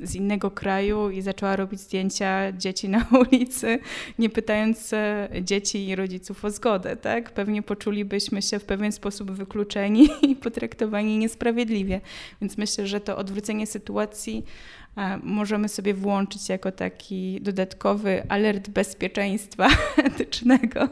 z 0.02 0.14
innego 0.14 0.50
kraju 0.50 1.10
i 1.10 1.22
zaczęła 1.22 1.56
robić 1.56 1.80
zdjęcia 1.80 2.52
dzieci 2.52 2.88
na 2.88 3.06
ulicy, 3.28 3.78
nie 4.18 4.30
pytając 4.30 4.92
e, 4.92 5.28
dzieci 5.42 5.88
i 5.88 5.96
rodziców 5.96 6.44
o 6.44 6.50
zgodę, 6.50 6.96
tak? 6.96 7.30
Pewnie 7.30 7.62
poczulibyśmy 7.62 8.42
się 8.42 8.58
w 8.58 8.64
pewien 8.64 8.92
sposób 8.92 9.30
wykluczeni 9.30 10.08
i 10.30 10.36
potraktowani 10.36 11.18
niesprawiedliwie. 11.18 12.00
Więc 12.40 12.58
myślę, 12.58 12.86
że 12.86 13.00
to 13.00 13.16
odwrócenie 13.16 13.66
sytuacji 13.66 14.44
e, 14.44 14.81
możemy 15.22 15.68
sobie 15.68 15.94
włączyć 15.94 16.48
jako 16.48 16.72
taki 16.72 17.40
dodatkowy 17.40 18.22
alert 18.28 18.70
bezpieczeństwa 18.70 19.68
etycznego 20.04 20.88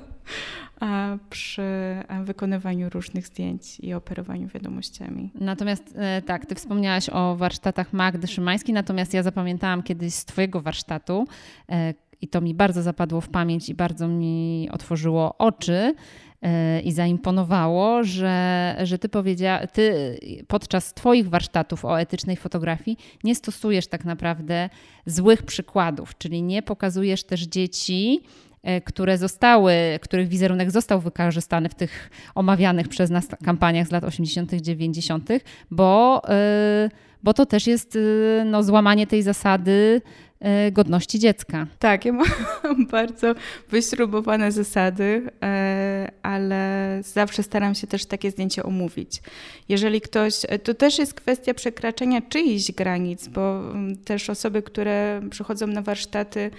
przy 1.30 1.62
wykonywaniu 2.24 2.90
różnych 2.90 3.26
zdjęć 3.26 3.80
i 3.80 3.94
operowaniu 3.94 4.48
wiadomościami. 4.48 5.30
Natomiast 5.34 5.94
e, 5.96 6.22
tak, 6.22 6.46
ty 6.46 6.54
wspomniałaś 6.54 7.08
o 7.08 7.36
warsztatach 7.36 7.92
Magdy 7.92 8.26
Szymańskiej, 8.26 8.74
natomiast 8.74 9.14
ja 9.14 9.22
zapamiętałam 9.22 9.82
kiedyś 9.82 10.14
z 10.14 10.24
twojego 10.24 10.60
warsztatu 10.60 11.26
e, 11.68 11.94
i 12.20 12.28
to 12.28 12.40
mi 12.40 12.54
bardzo 12.54 12.82
zapadło 12.82 13.20
w 13.20 13.28
pamięć 13.28 13.68
i 13.68 13.74
bardzo 13.74 14.08
mi 14.08 14.68
otworzyło 14.72 15.38
oczy 15.38 15.94
i 16.84 16.92
zaimponowało, 16.92 18.04
że, 18.04 18.76
że 18.82 18.98
ty 18.98 19.08
powiedziała, 19.08 19.66
ty 19.66 20.16
podczas 20.48 20.94
Twoich 20.94 21.28
warsztatów 21.28 21.84
o 21.84 22.00
etycznej 22.00 22.36
fotografii 22.36 22.96
nie 23.24 23.34
stosujesz 23.34 23.86
tak 23.86 24.04
naprawdę 24.04 24.70
złych 25.06 25.42
przykładów, 25.42 26.18
czyli 26.18 26.42
nie 26.42 26.62
pokazujesz 26.62 27.24
też 27.24 27.40
dzieci 27.40 28.22
E, 28.62 28.80
które 28.80 29.18
zostały, 29.18 29.72
których 30.02 30.28
wizerunek 30.28 30.70
został 30.70 31.00
wykorzystany 31.00 31.68
w 31.68 31.74
tych 31.74 32.10
omawianych 32.34 32.88
przez 32.88 33.10
nas 33.10 33.28
kampaniach 33.44 33.86
z 33.86 33.90
lat 33.90 34.04
80., 34.04 34.54
90., 34.54 35.28
bo, 35.70 36.22
e, 36.28 36.90
bo 37.22 37.34
to 37.34 37.46
też 37.46 37.66
jest 37.66 37.96
e, 37.96 38.44
no, 38.44 38.62
złamanie 38.62 39.06
tej 39.06 39.22
zasady 39.22 40.02
godności 40.72 41.18
dziecka. 41.18 41.66
Tak, 41.78 42.04
ja 42.04 42.12
mam 42.64 42.86
bardzo 42.86 43.34
wyśrubowane 43.68 44.52
zasady, 44.52 45.30
ale 46.22 47.00
zawsze 47.04 47.42
staram 47.42 47.74
się 47.74 47.86
też 47.86 48.06
takie 48.06 48.30
zdjęcie 48.30 48.62
omówić. 48.62 49.22
Jeżeli 49.68 50.00
ktoś, 50.00 50.34
to 50.64 50.74
też 50.74 50.98
jest 50.98 51.14
kwestia 51.14 51.54
przekraczania 51.54 52.22
czyichś 52.22 52.72
granic, 52.72 53.28
bo 53.28 53.70
mm, 53.70 53.96
też 53.96 54.30
osoby, 54.30 54.62
które 54.62 55.20
przychodzą 55.30 55.66
na 55.66 55.82
warsztaty, 55.82 56.50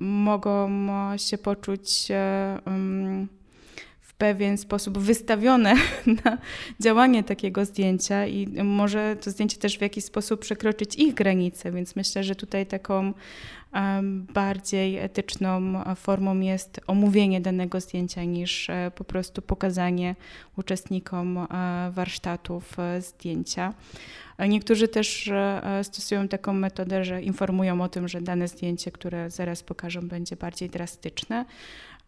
mogą 0.00 0.70
się 1.16 1.38
poczuć 1.38 2.08
w 2.66 3.41
pewien 4.22 4.58
sposób 4.58 4.98
wystawione 4.98 5.74
na 6.24 6.38
działanie 6.80 7.24
takiego 7.24 7.64
zdjęcia 7.64 8.26
i 8.26 8.46
może 8.64 9.16
to 9.16 9.30
zdjęcie 9.30 9.56
też 9.56 9.78
w 9.78 9.80
jakiś 9.80 10.04
sposób 10.04 10.40
przekroczyć 10.40 10.94
ich 10.94 11.14
granice, 11.14 11.72
więc 11.72 11.96
myślę, 11.96 12.24
że 12.24 12.34
tutaj 12.34 12.66
taką 12.66 13.12
bardziej 14.34 14.98
etyczną 14.98 15.84
formą 15.96 16.40
jest 16.40 16.80
omówienie 16.86 17.40
danego 17.40 17.80
zdjęcia 17.80 18.24
niż 18.24 18.70
e, 18.70 18.90
po 18.94 19.04
prostu 19.04 19.42
pokazanie 19.42 20.16
uczestnikom 20.56 21.38
e, 21.38 21.46
warsztatów 21.90 22.78
e, 22.78 23.00
zdjęcia. 23.00 23.74
Niektórzy 24.48 24.88
też 24.88 25.30
stosują 25.82 26.28
taką 26.28 26.52
metodę, 26.52 27.04
że 27.04 27.22
informują 27.22 27.82
o 27.82 27.88
tym, 27.88 28.08
że 28.08 28.20
dane 28.20 28.48
zdjęcie, 28.48 28.90
które 28.90 29.30
zaraz 29.30 29.62
pokażą, 29.62 30.08
będzie 30.08 30.36
bardziej 30.36 30.70
drastyczne 30.70 31.44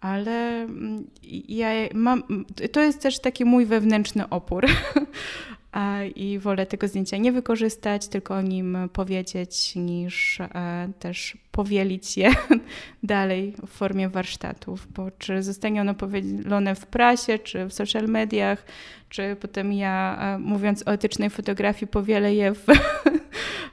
ale 0.05 0.63
mm, 0.63 1.05
ja 1.49 1.69
mam, 1.95 2.23
to 2.73 2.81
jest 2.81 3.01
też 3.01 3.19
taki 3.19 3.45
mój 3.45 3.67
wewnętrzny 3.67 4.29
opór. 4.29 4.67
I 6.17 6.39
wolę 6.39 6.67
tego 6.67 6.89
zdjęcia 6.89 7.17
nie 7.17 7.33
wykorzystać, 7.33 8.09
tylko 8.09 8.35
o 8.35 8.43
nim 8.43 8.79
powiedzieć, 8.93 9.77
niż 9.77 10.41
e, 10.41 10.89
też 10.99 11.39
powielić 11.51 12.17
je 12.17 12.31
dalej 13.03 13.55
w 13.67 13.71
formie 13.71 14.09
warsztatów. 14.09 14.87
Bo 14.93 15.11
czy 15.11 15.43
zostanie 15.43 15.81
ono 15.81 15.95
powielone 15.95 16.75
w 16.75 16.87
prasie, 16.87 17.39
czy 17.39 17.67
w 17.67 17.75
social 17.75 18.09
mediach, 18.09 18.67
czy 19.09 19.37
potem 19.41 19.73
ja, 19.73 20.19
e, 20.21 20.39
mówiąc 20.39 20.83
o 20.87 20.93
etycznej 20.93 21.31
fotografii, 21.31 21.87
powielę 21.87 22.35
je 22.35 22.55
w, 22.55 22.67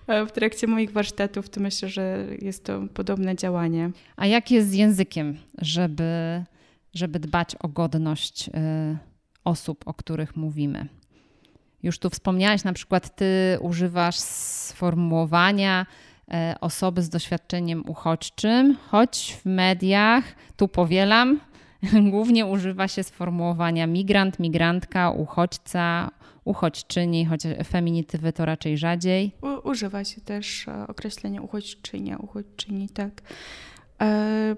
w 0.07 0.31
trakcie 0.31 0.67
moich 0.67 0.91
warsztatów, 0.91 1.49
to 1.49 1.59
myślę, 1.59 1.89
że 1.89 2.25
jest 2.41 2.65
to 2.65 2.81
podobne 2.93 3.35
działanie. 3.35 3.91
A 4.15 4.25
jak 4.25 4.51
jest 4.51 4.69
z 4.69 4.73
językiem, 4.73 5.37
żeby, 5.57 6.43
żeby 6.93 7.19
dbać 7.19 7.55
o 7.55 7.67
godność 7.67 8.47
y, 8.47 8.51
osób, 9.43 9.83
o 9.85 9.93
których 9.93 10.35
mówimy? 10.35 10.87
Już 11.83 11.99
tu 11.99 12.09
wspomniałaś, 12.09 12.63
na 12.63 12.73
przykład 12.73 13.15
ty 13.15 13.57
używasz 13.61 14.15
sformułowania 14.15 15.85
e, 16.31 16.55
osoby 16.61 17.01
z 17.01 17.09
doświadczeniem 17.09 17.89
uchodźczym, 17.89 18.77
choć 18.87 19.37
w 19.41 19.45
mediach, 19.45 20.23
tu 20.57 20.67
powielam, 20.67 21.39
głównie 22.11 22.45
używa 22.45 22.87
się 22.87 23.03
sformułowania 23.03 23.87
migrant, 23.87 24.39
migrantka, 24.39 25.11
uchodźca, 25.11 26.11
uchodźczyni, 26.45 27.25
choć 27.25 27.41
feminitywy 27.63 28.33
to 28.33 28.45
raczej 28.45 28.77
rzadziej. 28.77 29.31
U, 29.41 29.69
używa 29.69 30.03
się 30.03 30.21
też 30.21 30.67
e, 30.67 30.87
określenia 30.87 31.41
uchodźczynia, 31.41 32.17
uchodźczyni, 32.17 32.89
tak. 32.89 33.21
E 34.01 34.55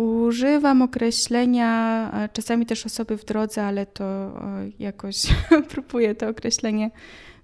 Używam 0.00 0.82
określenia, 0.82 2.10
e, 2.14 2.28
czasami 2.28 2.66
też 2.66 2.86
osoby 2.86 3.16
w 3.16 3.24
drodze, 3.24 3.64
ale 3.64 3.86
to 3.86 4.04
e, 4.04 4.70
jakoś 4.78 5.16
próbuję 5.72 6.14
to 6.14 6.28
określenie 6.28 6.90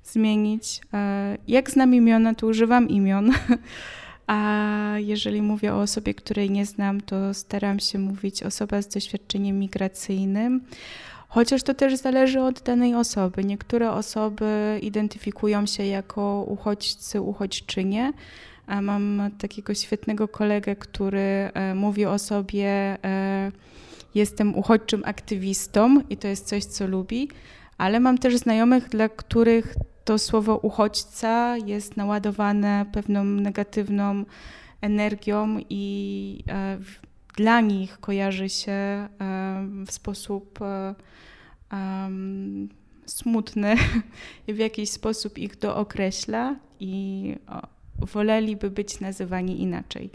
zmienić. 0.04 0.80
E, 0.94 1.38
jak 1.48 1.70
znam 1.70 1.94
imiona, 1.94 2.34
to 2.34 2.46
używam 2.46 2.88
imion. 2.88 3.30
A 4.26 4.94
jeżeli 4.98 5.42
mówię 5.42 5.74
o 5.74 5.80
osobie, 5.80 6.14
której 6.14 6.50
nie 6.50 6.66
znam, 6.66 7.00
to 7.00 7.34
staram 7.34 7.80
się 7.80 7.98
mówić 7.98 8.42
osoba 8.42 8.82
z 8.82 8.88
doświadczeniem 8.88 9.58
migracyjnym. 9.58 10.60
Chociaż 11.36 11.62
to 11.62 11.74
też 11.74 11.96
zależy 11.96 12.40
od 12.40 12.60
danej 12.60 12.94
osoby. 12.94 13.44
Niektóre 13.44 13.92
osoby 13.92 14.78
identyfikują 14.82 15.66
się 15.66 15.86
jako 15.86 16.44
uchodźcy, 16.48 17.20
uchodźczynie, 17.20 18.12
Mam 18.82 19.30
takiego 19.38 19.74
świetnego 19.74 20.28
kolegę, 20.28 20.76
który 20.76 21.50
e, 21.54 21.74
mówi 21.74 22.06
o 22.06 22.18
sobie: 22.18 22.68
e, 23.04 23.52
Jestem 24.14 24.54
uchodźczym 24.54 25.02
aktywistą 25.04 26.00
i 26.10 26.16
to 26.16 26.28
jest 26.28 26.46
coś, 26.46 26.64
co 26.64 26.86
lubi, 26.86 27.28
ale 27.78 28.00
mam 28.00 28.18
też 28.18 28.36
znajomych, 28.36 28.88
dla 28.88 29.08
których 29.08 29.74
to 30.04 30.18
słowo 30.18 30.56
uchodźca 30.56 31.56
jest 31.56 31.96
naładowane 31.96 32.86
pewną 32.92 33.24
negatywną 33.24 34.24
energią 34.80 35.58
i 35.70 36.44
e, 36.48 36.78
dla 37.36 37.60
nich 37.60 38.00
kojarzy 38.00 38.48
się 38.48 39.08
w 39.86 39.92
sposób 39.92 40.58
smutny 43.06 43.74
i 44.46 44.54
w 44.54 44.58
jakiś 44.58 44.90
sposób 44.90 45.38
ich 45.38 45.58
dookreśla 45.58 46.56
i 46.80 47.34
woleliby 47.98 48.70
być 48.70 49.00
nazywani 49.00 49.62
inaczej. 49.62 50.10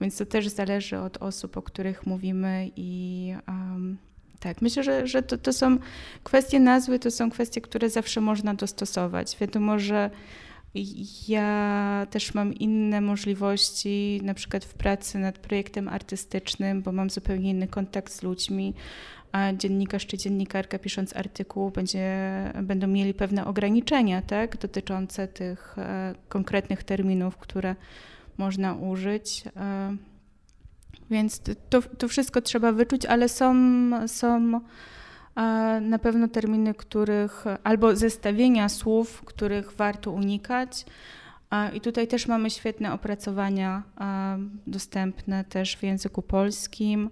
Więc 0.00 0.16
to 0.16 0.26
też 0.26 0.48
zależy 0.48 0.98
od 0.98 1.16
osób, 1.16 1.56
o 1.56 1.62
których 1.62 2.06
mówimy 2.06 2.70
i 2.76 3.34
um, 3.48 3.96
tak, 4.40 4.62
myślę, 4.62 4.82
że, 4.82 5.06
że 5.06 5.22
to, 5.22 5.38
to 5.38 5.52
są 5.52 5.78
kwestie 6.24 6.60
nazwy, 6.60 6.98
to 6.98 7.10
są 7.10 7.30
kwestie, 7.30 7.60
które 7.60 7.90
zawsze 7.90 8.20
można 8.20 8.54
dostosować. 8.54 9.36
Wiadomo, 9.40 9.78
że 9.78 10.10
ja 11.28 12.06
też 12.10 12.34
mam 12.34 12.54
inne 12.54 13.00
możliwości, 13.00 14.20
na 14.24 14.34
przykład 14.34 14.64
w 14.64 14.74
pracy 14.74 15.18
nad 15.18 15.38
projektem 15.38 15.88
artystycznym, 15.88 16.82
bo 16.82 16.92
mam 16.92 17.10
zupełnie 17.10 17.50
inny 17.50 17.68
kontakt 17.68 18.12
z 18.12 18.22
ludźmi 18.22 18.74
a 19.36 19.52
dziennikarz 19.52 20.06
czy 20.06 20.18
dziennikarka 20.18 20.78
pisząc 20.78 21.16
artykuł 21.16 21.70
będzie, 21.70 22.08
będą 22.62 22.86
mieli 22.86 23.14
pewne 23.14 23.46
ograniczenia 23.46 24.22
tak, 24.22 24.56
dotyczące 24.56 25.28
tych 25.28 25.78
e, 25.78 26.14
konkretnych 26.28 26.84
terminów, 26.84 27.36
które 27.36 27.76
można 28.38 28.74
użyć. 28.74 29.44
E, 29.56 29.96
więc 31.10 31.40
to, 31.70 31.82
to 31.82 32.08
wszystko 32.08 32.40
trzeba 32.42 32.72
wyczuć, 32.72 33.06
ale 33.06 33.28
są, 33.28 33.54
są 34.08 34.60
na 35.80 35.98
pewno 35.98 36.28
terminy, 36.28 36.74
których 36.74 37.44
albo 37.64 37.96
zestawienia 37.96 38.68
słów, 38.68 39.22
których 39.24 39.72
warto 39.72 40.10
unikać. 40.10 40.84
I 41.74 41.80
tutaj 41.80 42.08
też 42.08 42.26
mamy 42.26 42.50
świetne 42.50 42.92
opracowania 42.92 43.82
dostępne 44.66 45.44
też 45.44 45.76
w 45.76 45.82
języku 45.82 46.22
polskim 46.22 47.10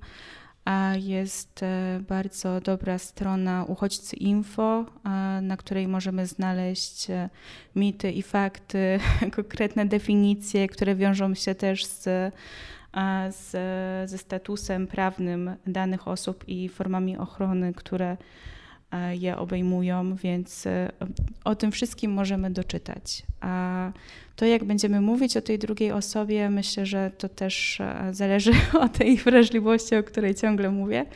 jest 1.01 1.63
e, 1.63 2.01
bardzo 2.09 2.61
dobra 2.61 2.99
strona 2.99 3.65
Uchodźcy 3.69 4.17
Info, 4.17 4.85
na 5.43 5.57
której 5.57 5.89
możemy 5.89 6.27
znaleźć 6.27 7.11
e, 7.11 7.31
mity 7.77 8.13
i 8.13 8.23
fakty, 8.23 8.99
konkretne 9.37 9.87
definicje, 9.87 10.69
które 10.69 10.95
wiążą 10.95 11.35
się 11.35 11.55
też 11.55 11.87
z, 11.87 12.35
z, 13.31 13.51
ze 14.11 14.19
statusem 14.19 14.87
prawnym 14.87 15.57
danych 15.67 16.09
osób 16.09 16.45
i 16.49 16.69
formami 16.69 17.19
ochrony, 17.19 17.73
które 17.75 18.17
E, 18.95 19.17
je 19.17 19.37
obejmują, 19.37 20.17
więc 20.17 20.67
e, 20.67 20.93
o 21.45 21.55
tym 21.55 21.73
wszystkim 21.73 22.13
możemy 22.13 22.51
doczytać. 22.51 23.23
A 23.41 23.93
to, 24.37 24.45
jak 24.47 24.65
będziemy 24.65 25.01
mówić 25.01 25.37
o 25.37 25.41
tej 25.41 25.59
drugiej 25.59 25.93
osobie, 25.93 26.51
myślę, 26.51 26.87
że 26.87 27.11
to 27.19 27.29
też 27.29 27.81
e, 27.81 28.09
zależy 28.13 28.53
od 28.85 28.93
tej 28.93 29.17
wrażliwości, 29.17 29.97
o 29.97 30.03
której 30.03 30.35
ciągle 30.35 30.71
mówię. 30.71 31.07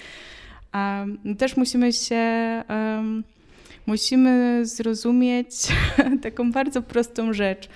A 0.73 1.05
też 1.39 1.57
musimy 1.57 1.93
się, 1.93 2.25
musimy 3.87 4.61
zrozumieć 4.67 5.51
taką 6.23 6.53
bardzo 6.53 6.83
prostą 6.83 7.33
rzecz, 7.33 7.69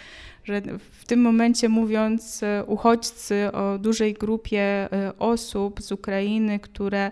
że 0.44 0.62
w 1.00 1.04
tym 1.04 1.20
momencie 1.20 1.68
mówiąc 1.68 2.40
uchodźcy 2.66 3.52
o 3.52 3.78
dużej 3.78 4.14
grupie 4.14 4.88
osób 5.18 5.82
z 5.82 5.92
Ukrainy, 5.92 6.58
które 6.58 7.10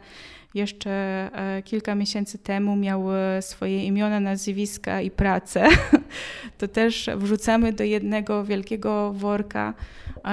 jeszcze 0.55 0.91
e, 1.33 1.63
kilka 1.63 1.95
miesięcy 1.95 2.39
temu 2.39 2.77
miały 2.77 3.17
swoje 3.41 3.85
imiona, 3.85 4.21
nazwiska 4.21 5.01
i 5.01 5.11
pracę, 5.11 5.69
to 6.59 6.69
też 6.69 7.11
wrzucamy 7.17 7.73
do 7.73 7.85
jednego 7.85 8.45
wielkiego 8.45 9.13
worka 9.13 9.75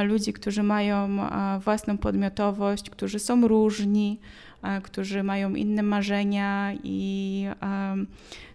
ludzi, 0.03 0.33
którzy 0.33 0.63
mają 0.63 1.19
własną 1.59 1.97
podmiotowość, 1.97 2.89
którzy 2.89 3.19
są 3.19 3.47
różni, 3.47 4.19
którzy 4.83 5.23
mają 5.23 5.55
inne 5.55 5.83
marzenia 5.83 6.73
i 6.83 7.45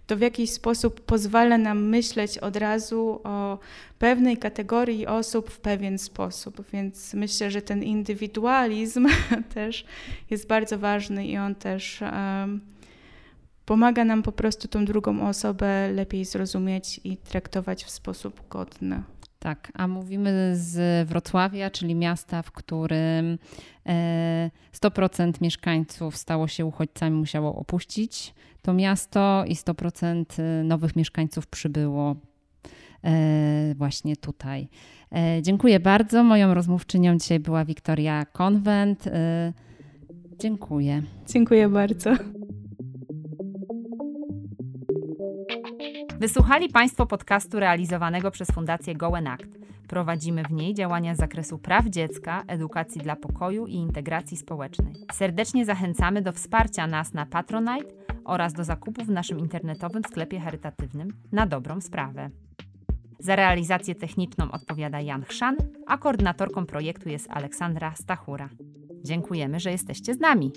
to 0.07 0.16
w 0.16 0.20
jakiś 0.20 0.50
sposób 0.50 1.00
pozwala 1.00 1.59
nam 1.59 1.88
myśleć 1.88 2.38
od 2.38 2.57
razu 2.57 3.20
o 3.24 3.59
pewnej 3.98 4.36
kategorii 4.36 5.07
osób 5.07 5.50
w 5.50 5.61
pewien 5.61 5.98
sposób. 5.98 6.64
Więc 6.72 7.14
myślę, 7.14 7.50
że 7.50 7.62
ten 7.62 7.82
indywidualizm 7.82 9.09
też 9.55 9.84
jest 10.30 10.46
bardzo 10.46 10.78
ważny 10.78 11.26
i 11.26 11.38
on 11.38 11.55
też 11.55 12.00
um, 12.00 12.61
pomaga 13.64 14.05
nam 14.05 14.22
po 14.22 14.32
prostu 14.32 14.68
tą 14.68 14.84
drugą 14.84 15.28
osobę 15.28 15.92
lepiej 15.92 16.24
zrozumieć 16.24 17.00
i 17.05 17.16
traktować 17.16 17.84
w 17.84 17.90
sposób 17.90 18.48
godny. 18.48 19.03
Tak, 19.43 19.72
a 19.74 19.88
mówimy 19.88 20.53
z 20.55 21.09
Wrocławia, 21.09 21.70
czyli 21.70 21.95
miasta, 21.95 22.43
w 22.43 22.53
którym 22.53 23.38
100% 24.74 25.28
e, 25.28 25.32
mieszkańców 25.40 26.16
stało 26.16 26.49
się 26.49 26.66
uchodźcami, 26.66 27.16
musiało 27.16 27.55
opuścić 27.55 28.34
to 28.62 28.72
miasto 28.72 29.45
i 29.47 29.55
100% 29.55 30.24
y, 30.61 30.64
nowych 30.64 30.97
mieszkańców 30.97 31.47
przybyło 31.47 32.16
e, 33.05 33.74
właśnie 33.74 34.16
tutaj. 34.16 34.68
E, 35.12 35.43
dziękuję 35.43 35.80
bardzo. 35.80 36.24
Moją 36.24 36.55
rozmówczynią 36.55 37.18
dzisiaj 37.18 37.40
była 37.40 37.64
Wiktoria 37.64 38.24
Konwent. 38.24 39.07
E, 39.07 39.53
Dziękuję. 40.38 41.03
Dziękuję 41.26 41.68
bardzo. 41.68 42.11
Wysłuchali 46.23 46.68
Państwo 46.68 47.07
podcastu 47.07 47.61
realizowanego 47.61 48.31
przez 48.31 48.51
Fundację 48.51 48.95
Goen 48.95 49.27
Act. 49.27 49.47
Prowadzimy 49.89 50.43
w 50.43 50.53
niej 50.53 50.75
działania 50.75 51.14
z 51.14 51.18
zakresu 51.18 51.59
praw 51.59 51.87
dziecka, 51.87 52.43
edukacji 52.47 53.01
dla 53.01 53.16
pokoju 53.16 53.66
i 53.66 53.75
integracji 53.75 54.37
społecznej. 54.37 54.95
Serdecznie 55.12 55.64
zachęcamy 55.64 56.23
do 56.23 56.33
wsparcia 56.33 56.87
nas 56.87 57.14
na 57.14 57.27
Patronite 57.27 57.95
oraz 58.25 58.53
do 58.53 58.64
zakupu 58.64 59.05
w 59.05 59.11
naszym 59.11 59.39
internetowym 59.39 60.03
sklepie 60.05 60.41
charytatywnym 60.41 61.12
na 61.33 61.47
dobrą 61.47 61.81
sprawę. 61.81 62.31
Za 63.18 63.37
realizację 63.37 63.95
techniczną 63.95 64.51
odpowiada 64.51 65.01
Jan 65.01 65.23
Chrzan, 65.23 65.57
a 65.87 65.99
koordynatorką 65.99 66.66
projektu 66.66 67.09
jest 67.09 67.31
Aleksandra 67.31 67.95
Stachura. 67.95 68.49
Dziękujemy, 69.05 69.61
że 69.61 69.70
jesteście 69.70 70.14
z 70.14 70.20
nami. 70.20 70.53